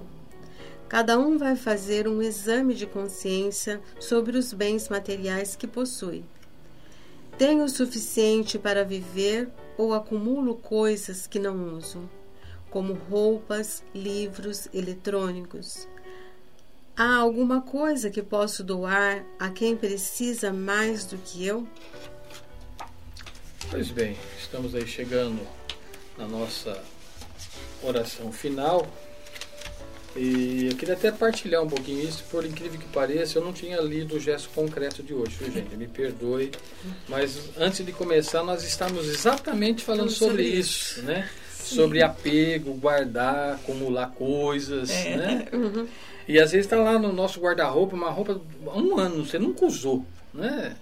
[0.88, 6.24] Cada um vai fazer um exame de consciência sobre os bens materiais que possui.
[7.38, 12.08] Tenho o suficiente para viver ou acumulo coisas que não uso,
[12.70, 15.88] como roupas, livros, eletrônicos?
[16.94, 21.66] Há alguma coisa que posso doar a quem precisa mais do que eu?
[23.70, 25.40] Pois bem, estamos aí chegando
[26.18, 26.82] na nossa
[27.82, 28.86] oração final.
[30.14, 33.80] E eu queria até partilhar um pouquinho isso, por incrível que pareça, eu não tinha
[33.80, 35.74] lido o gesto concreto de hoje, viu, gente?
[35.74, 36.50] Me perdoe.
[37.08, 41.28] Mas antes de começar, nós estamos exatamente falando sobre isso, né?
[41.50, 45.46] Sobre apego, guardar, acumular coisas, né?
[46.28, 49.66] E às vezes está lá no nosso guarda-roupa, uma roupa há um ano, você nunca
[49.66, 50.76] usou, né?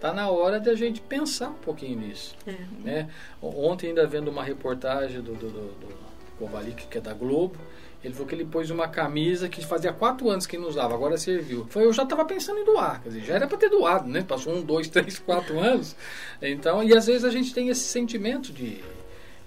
[0.00, 2.34] Tá na hora de a gente pensar um pouquinho nisso.
[2.82, 3.08] Né?
[3.40, 5.94] O- Ontem, ainda vendo uma reportagem do, do, do, do
[6.38, 7.56] Kovalik, que é da Globo,
[8.02, 11.18] ele falou que ele pôs uma camisa que fazia quatro anos que não usava, agora
[11.18, 11.66] serviu.
[11.68, 14.22] Foi, eu já estava pensando em doar, quer dizer, já era para ter doado, né?
[14.22, 15.94] Passou um, dois, três, quatro anos.
[16.40, 18.82] Então, e às vezes a gente tem esse sentimento de,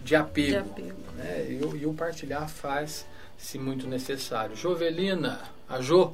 [0.01, 0.49] de apego.
[0.51, 0.99] De apego.
[1.17, 1.47] Né?
[1.49, 3.07] E, o- e o partilhar faz,
[3.39, 4.55] se muito necessário.
[4.55, 6.13] Jovelina, a Jo,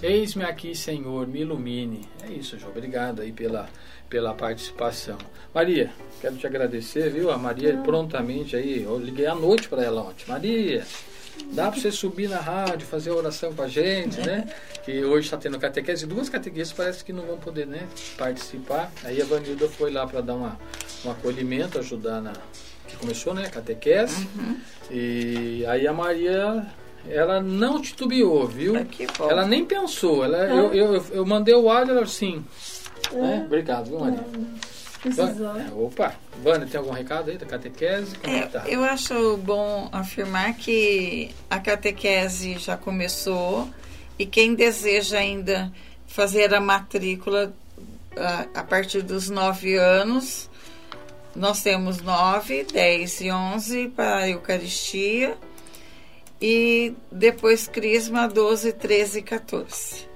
[0.00, 2.08] Eis-me aqui, Senhor, me ilumine.
[2.22, 2.70] É isso, João.
[2.70, 3.68] Obrigado aí pela,
[4.08, 5.18] pela participação.
[5.52, 5.90] Maria,
[6.20, 7.32] quero te agradecer, viu?
[7.32, 10.24] A Maria prontamente aí, eu liguei à noite para ela ontem.
[10.28, 10.86] Maria,
[11.52, 14.48] dá para você subir na rádio, fazer a oração com a gente, né?
[14.84, 16.06] Que hoje está tendo catequese.
[16.06, 18.92] Duas catequeses parece que não vão poder né, participar.
[19.02, 20.56] Aí a Vanilda foi lá para dar uma,
[21.04, 22.34] um acolhimento, ajudar na.
[22.86, 23.48] Que começou, né?
[23.48, 24.28] Catequese.
[24.90, 26.66] E aí a Maria,
[27.06, 28.76] ela não titubeou, viu?
[28.76, 29.30] Ah, que bom.
[29.30, 30.24] Ela nem pensou.
[30.24, 32.44] Ela, eu, eu, eu mandei o áudio, ela assim.
[33.12, 33.42] Né?
[33.44, 34.24] Obrigado, viu, Maria?
[35.00, 35.56] Precisou.
[35.56, 38.16] É, opa, Vânia, tem algum recado aí da catequese?
[38.18, 38.64] Como é, tá?
[38.66, 43.68] É, eu acho bom afirmar que a catequese já começou
[44.18, 45.72] e quem deseja ainda
[46.06, 47.54] fazer a matrícula
[48.16, 50.50] a, a partir dos nove anos,
[51.34, 55.36] nós temos nove, dez e onze para a Eucaristia
[56.40, 60.08] e depois Crisma 12, 13 e 14.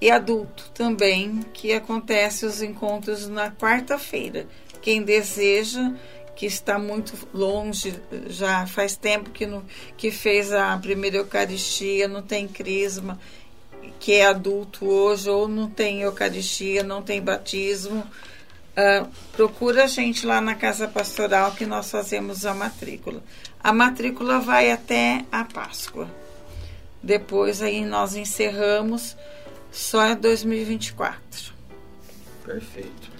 [0.00, 4.46] E adulto também, que acontece os encontros na quarta-feira.
[4.80, 5.92] Quem deseja,
[6.36, 7.94] que está muito longe,
[8.28, 9.64] já faz tempo que, não,
[9.96, 13.18] que fez a primeira Eucaristia, não tem Crisma,
[13.98, 18.06] que é adulto hoje, ou não tem Eucaristia, não tem batismo,
[18.80, 23.20] ah, procura a gente lá na Casa Pastoral que nós fazemos a matrícula.
[23.62, 26.08] A matrícula vai até a Páscoa.
[27.02, 29.16] Depois aí nós encerramos
[29.70, 31.52] Só em 2024.
[32.44, 33.18] Perfeito.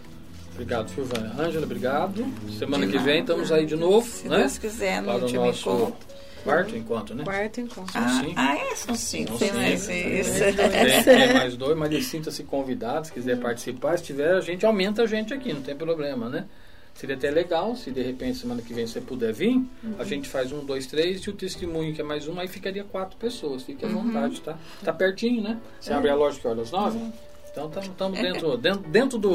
[0.53, 1.35] Obrigado, Silvana.
[1.41, 2.27] Ângela, obrigado.
[2.59, 4.39] Semana De que vem estamos aí de novo, Se né?
[4.39, 5.97] Deus quiser, no Para último nosso encontro.
[6.43, 7.25] quarto encontro, né?
[7.25, 7.93] Quarto encontro.
[7.95, 8.33] Ah, cinco.
[8.37, 9.39] ah, é, são cinco.
[9.39, 10.09] Tem mais cinco.
[10.09, 11.05] isso.
[11.05, 13.97] Tem, mais dois, mas sinta-se convidado, se quiser participar.
[13.99, 16.47] Se tiver, a gente aumenta a gente aqui, não tem problema, né?
[16.99, 19.65] Seria até legal se de repente semana que vem você puder vir.
[20.01, 22.83] A gente faz um, dois, três e o testemunho que é mais um, aí ficaria
[22.83, 23.63] quatro pessoas.
[23.63, 24.59] Fique à vontade, tá?
[24.85, 25.59] Tá pertinho, né?
[25.81, 26.63] Você abre a loja que horas?
[26.67, 26.99] Às nove?
[27.53, 29.33] Então estamos dentro, dentro, dentro do,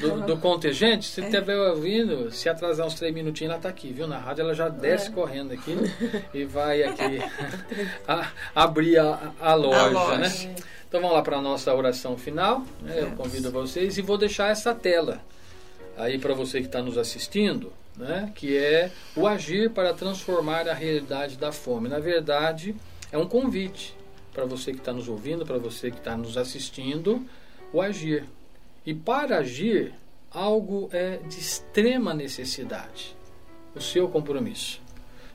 [0.00, 1.06] do, do contingente.
[1.06, 4.06] Se estiver ouvindo, se atrasar uns três minutinhos, ela tá aqui, viu?
[4.06, 5.76] Na rádio ela já desce correndo aqui
[6.34, 7.20] e vai aqui
[8.06, 10.18] a- abrir a, a loja, loja.
[10.18, 10.54] né?
[10.88, 12.62] Então vamos lá para a nossa oração final.
[12.82, 12.96] né?
[13.00, 15.20] Eu convido vocês e vou deixar essa tela
[15.98, 18.32] aí para você que está nos assistindo, né?
[18.34, 21.88] que é o agir para transformar a realidade da fome.
[21.88, 22.74] Na verdade,
[23.10, 23.94] é um convite
[24.32, 27.26] para você que está nos ouvindo, para você que está nos assistindo,
[27.72, 28.24] o agir.
[28.86, 29.92] E para agir,
[30.30, 33.16] algo é de extrema necessidade:
[33.74, 34.80] o seu compromisso.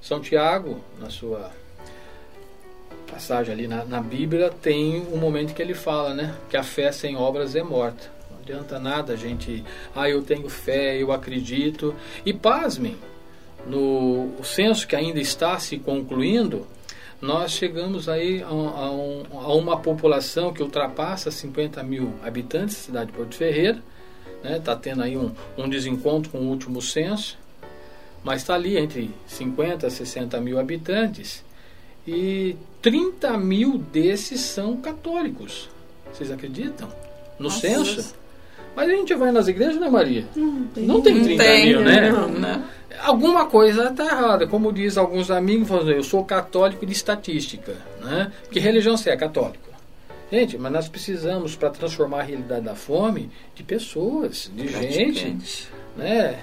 [0.01, 1.51] São Tiago, na sua
[3.09, 6.35] passagem ali na, na Bíblia, tem um momento que ele fala, né?
[6.49, 8.12] Que a fé sem obras é morta.
[8.45, 9.63] Não adianta nada a gente,
[9.95, 11.95] ah, eu tenho fé, eu acredito.
[12.25, 12.97] E pasmem,
[13.65, 16.67] no censo que ainda está se concluindo,
[17.21, 23.11] nós chegamos aí a, a um- a uma população que ultrapassa 50 mil habitantes, cidade
[23.11, 23.81] de Porto Ferreira.
[24.43, 27.37] Está tendo aí um, um desencontro com o último censo,
[28.25, 31.45] mas está ali entre 50 a 60 mil habitantes
[32.05, 35.69] e 30 mil desses são católicos.
[36.11, 36.89] Vocês acreditam?
[37.39, 37.61] No Nossa.
[37.61, 38.15] censo?
[38.75, 40.25] Mas a gente vai nas igrejas, né, Maria?
[40.33, 40.43] tem
[40.85, 42.09] Não tem Não 30 tem, mil, né?
[42.11, 42.63] não, não.
[43.01, 44.47] Alguma coisa está errada.
[44.47, 47.75] Como diz alguns amigos, falam, eu sou católico de estatística.
[48.01, 48.31] Né?
[48.51, 49.17] Que religião você é?
[49.17, 49.69] Católico.
[50.31, 55.37] Gente, mas nós precisamos, para transformar a realidade da fome, de pessoas, de gente
[55.95, 56.39] né?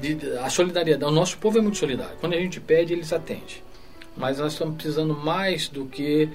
[0.00, 1.10] De- de- a solidariedade.
[1.10, 2.16] O nosso povo é muito solidário.
[2.20, 3.62] Quando a gente pede, eles atendem.
[4.16, 6.28] Mas nós estamos precisando mais do que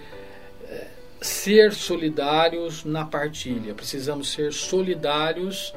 [1.21, 3.73] ser solidários na partilha.
[3.73, 5.73] Precisamos ser solidários,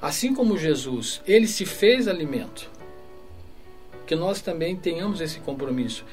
[0.00, 1.20] assim como Jesus.
[1.26, 2.70] Ele se fez alimento.
[4.06, 6.04] Que nós também tenhamos esse compromisso.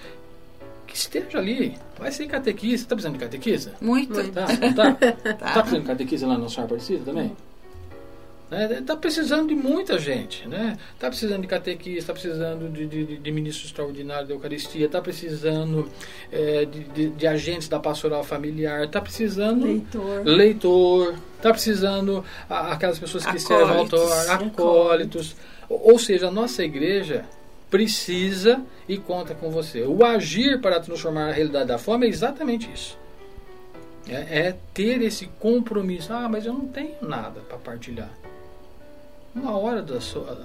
[0.88, 1.78] Que esteja ali.
[1.98, 2.86] Vai ser catequista.
[2.86, 3.74] Está precisando de catequista?
[3.80, 4.14] Muito.
[4.32, 4.94] Tá, não tá?
[5.24, 5.34] Tá.
[5.34, 7.36] Tá precisando de catequista lá na Senhora Aparecida também?
[8.80, 10.78] Está precisando de muita gente, né?
[10.94, 15.90] Está precisando de catequista, está precisando de, de, de ministro extraordinário da Eucaristia, está precisando
[16.32, 20.22] eh, de, de, agentes da pastoral familiar, está precisando Leitor.
[20.26, 24.02] leitor, está precisando a- aquelas pessoas que servem ao Acólitos.
[24.30, 25.36] autor, acólitos.
[25.70, 27.26] Ou ou seja, a nossa igreja
[27.70, 29.82] precisa e conta com você.
[29.84, 32.98] O agir para transformar a realidade da fome é exatamente isso.
[34.08, 36.12] É, é ter esse compromisso.
[36.14, 38.12] Ah, mas eu não tenho nada para partilhar.
[39.36, 40.38] Uma hora da sua,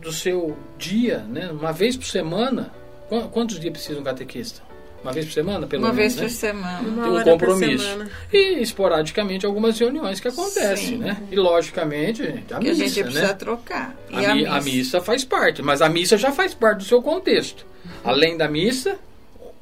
[0.00, 1.50] do seu dia, né?
[1.50, 2.70] uma vez por semana.
[3.08, 4.60] Qu- Quantos dias precisa um catequista?
[5.02, 6.16] Uma vez por semana, pelo Uma menos?
[6.16, 6.22] vez né?
[6.24, 6.88] por semana.
[6.88, 7.84] Uma tem um compromisso.
[7.84, 8.10] semana.
[8.32, 10.96] E esporadicamente algumas reuniões que acontecem, Sim.
[10.98, 11.22] né?
[11.30, 13.34] E logicamente, a Que a missa, gente precisa né?
[13.34, 13.96] trocar.
[14.10, 17.00] E A, mi- a missa faz parte, mas a missa já faz parte do seu
[17.00, 17.64] contexto.
[18.04, 18.98] Além da missa,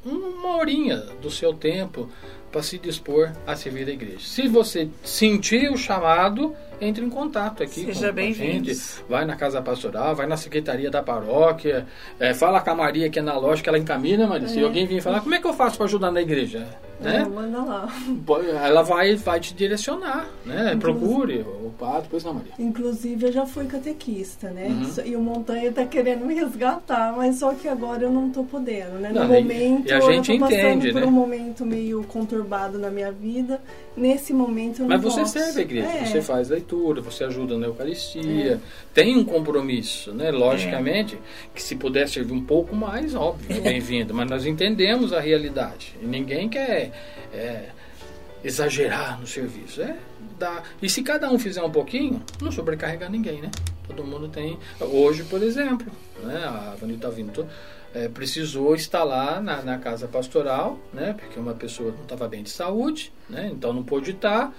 [0.03, 2.09] uma horinha do seu tempo
[2.51, 4.19] para se dispor a servir a igreja.
[4.21, 8.65] Se você sentir o chamado, entre em contato aqui Seja com, a bem-vindo.
[8.69, 9.03] gente.
[9.09, 11.85] Vai na casa pastoral, vai na secretaria da paróquia,
[12.19, 14.47] é, fala com a Maria que é na loja que ela encaminha, Maria.
[14.47, 16.67] Se alguém vir falar, como é que eu faço para ajudar na igreja?
[17.01, 17.25] É, Né?
[17.25, 17.87] manda lá.
[18.63, 20.75] Ela vai, vai te direcionar, né?
[20.79, 22.51] Procure o padre, depois não, Maria.
[22.57, 24.67] Inclusive, eu já fui catequista, né?
[24.67, 25.05] Uhum.
[25.05, 28.99] E o Montanha tá querendo me resgatar, mas só que agora eu não tô podendo,
[28.99, 29.11] né?
[29.13, 31.07] Não, no e- momento, e a gente eu tô passando entende, por né?
[31.07, 33.61] um momento meio conturbado na minha vida.
[33.97, 35.33] Nesse momento eu Mas não você posso.
[35.33, 36.05] serve a igreja, É.
[36.05, 38.61] você faz leitura, você ajuda na Eucaristia,
[38.93, 40.29] tem um compromisso, né?
[40.29, 41.17] Logicamente,
[41.55, 45.95] que se puder servir um pouco mais, óbvio, bem-vindo, mas nós entendemos a realidade.
[45.99, 46.91] E ninguém quer
[47.33, 47.69] é,
[48.43, 49.81] exagerar no serviço.
[49.81, 49.95] É
[50.37, 50.63] dar.
[50.81, 53.49] E se cada um fizer um pouquinho, não sobrecarregar ninguém, né?
[53.87, 54.57] Todo mundo tem.
[54.79, 55.87] Hoje, por exemplo,
[56.23, 56.43] né?
[56.45, 57.47] a Vanita Vinto
[57.97, 61.15] é, precisou estar lá na, na casa pastoral, né?
[61.17, 63.49] Porque uma pessoa não estava bem de saúde, né?
[63.51, 64.53] Então não pôde estar.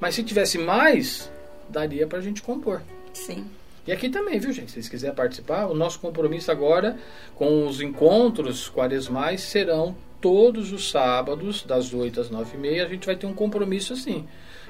[0.00, 1.30] Mas se tivesse mais,
[1.68, 2.82] daria para a gente compor.
[3.12, 3.46] Sim.
[3.86, 4.68] E aqui também, viu, gente?
[4.68, 6.98] Se vocês quiserem participar, o nosso compromisso agora
[7.36, 12.84] com os encontros quaresmais serão todos os sábados, das 8 às 9 e meia.
[12.84, 14.26] A gente vai ter um compromisso assim.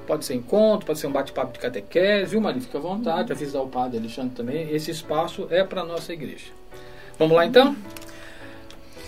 [0.07, 2.61] Pode ser encontro, pode ser um bate-papo de catequese, viu, Maria?
[2.61, 4.71] Fica à vontade, avisar o padre Alexandre também.
[4.71, 6.47] Esse espaço é para a nossa igreja.
[7.19, 7.77] Vamos lá então?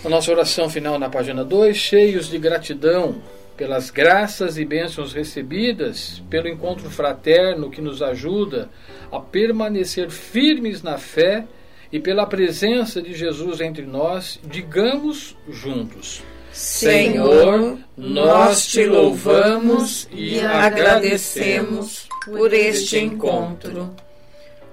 [0.03, 3.21] A nossa oração final na página 2, cheios de gratidão
[3.55, 8.69] pelas graças e bênçãos recebidas, pelo encontro fraterno que nos ajuda
[9.09, 11.45] a permanecer firmes na fé
[11.89, 22.09] e pela presença de Jesus entre nós, digamos juntos: Senhor, nós te louvamos e agradecemos
[22.25, 23.95] por este encontro.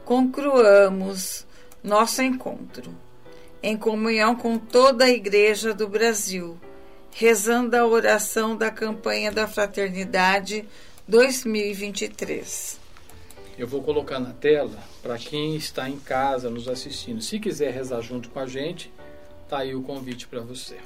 [0.05, 1.47] Concluamos
[1.85, 2.91] nosso encontro
[3.63, 6.59] em comunhão com toda a Igreja do Brasil,
[7.11, 10.65] rezando a oração da campanha da Fraternidade
[11.07, 12.81] 2023.
[13.59, 17.21] Eu vou colocar na tela para quem está em casa nos assistindo.
[17.21, 18.91] Se quiser rezar junto com a gente,
[19.49, 20.77] tá aí o convite para você.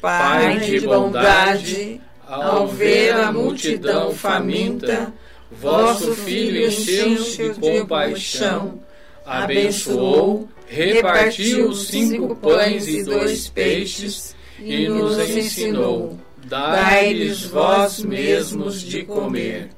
[0.00, 5.12] Pai de bondade, ao ver a multidão faminta,
[5.50, 8.80] vosso Filho encheu de compaixão,
[9.24, 19.02] abençoou, repartiu os cinco pães e dois peixes e nos ensinou: dai-lhes vós mesmos de
[19.04, 19.70] comer.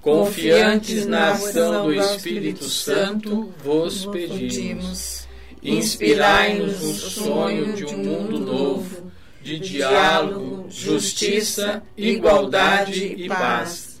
[0.00, 5.26] Confiantes na ação do Espírito Santo, vos pedimos.
[5.62, 9.10] Inspirai-nos no sonho de um mundo novo,
[9.42, 13.98] de diálogo, justiça, igualdade e paz.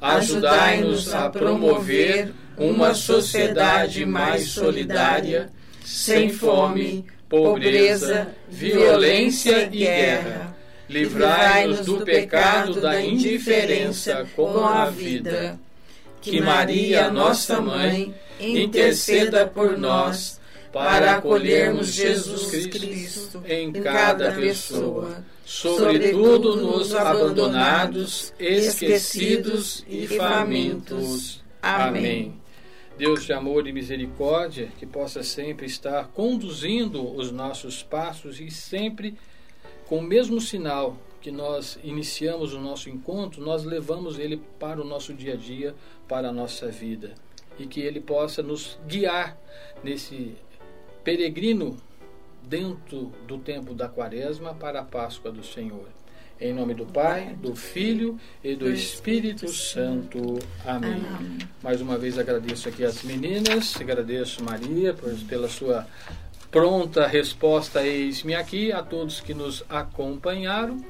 [0.00, 5.50] Ajudai-nos a promover uma sociedade mais solidária,
[5.84, 10.56] sem fome, pobreza, violência e guerra.
[10.88, 15.58] Livrai-nos do pecado da indiferença com a vida.
[16.20, 20.40] Que Maria, nossa mãe, interceda por nós
[20.72, 31.42] para acolhermos Jesus Cristo em cada pessoa, sobretudo nos abandonados, esquecidos e famintos.
[31.62, 32.34] Amém.
[32.96, 39.16] Deus de amor e misericórdia, que possa sempre estar conduzindo os nossos passos e sempre
[39.86, 44.84] com o mesmo sinal que nós iniciamos o nosso encontro, nós levamos ele para o
[44.84, 45.74] nosso dia a dia,
[46.06, 47.14] para a nossa vida.
[47.58, 49.36] E que ele possa nos guiar
[49.82, 50.36] nesse
[51.02, 51.76] peregrino
[52.42, 55.88] dentro do tempo da quaresma para a Páscoa do Senhor.
[56.40, 60.38] Em nome do Pai, do Filho e do Espírito Santo.
[60.64, 61.00] Amém.
[61.62, 65.86] Mais uma vez agradeço aqui as meninas, agradeço Maria por, pela sua
[66.50, 70.84] pronta resposta eis-me aqui a todos que nos acompanharam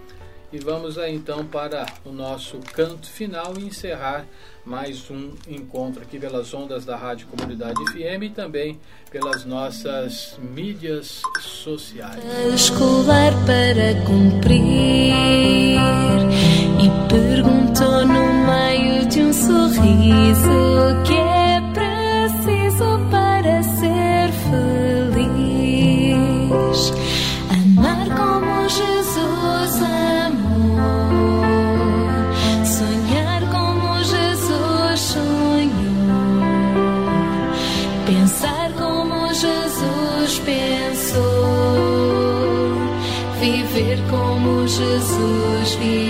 [0.55, 4.25] e vamos aí então para o nosso canto final e encerrar
[4.65, 8.79] mais um encontro aqui pelas ondas da Rádio Comunidade FM e também
[9.11, 12.23] pelas nossas mídias sociais.
[12.55, 14.63] escolar para cumprir
[16.79, 21.24] e perguntou no meio de um sorriso que
[44.77, 46.04] Jesus viveu.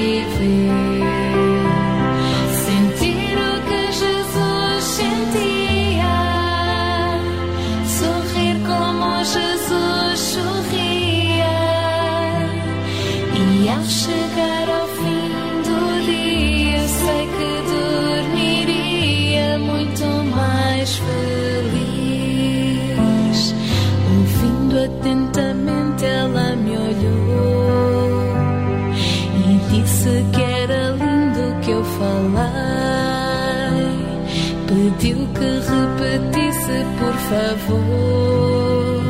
[35.45, 39.03] Que repetisse, por favor,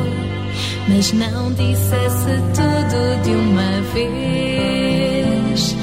[0.89, 5.75] mas não dissesse tudo de uma vez.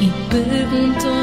[0.00, 1.15] E perguntou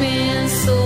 [0.00, 0.79] Jesus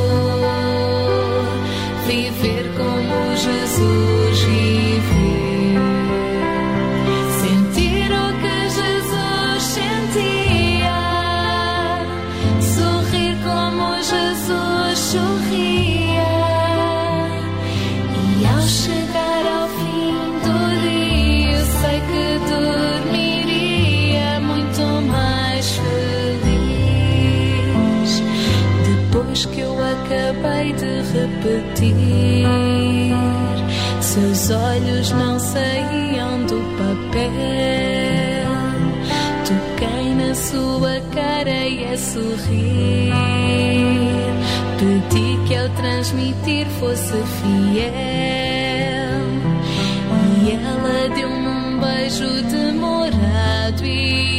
[30.44, 32.46] De repetir,
[34.00, 37.24] Seus olhos não saíam do papel.
[39.46, 43.14] Toquei na sua cara e a sorrir.
[44.78, 47.94] Pedi que ao transmitir fosse fiel.
[50.42, 54.33] E ela deu-me um beijo demorado e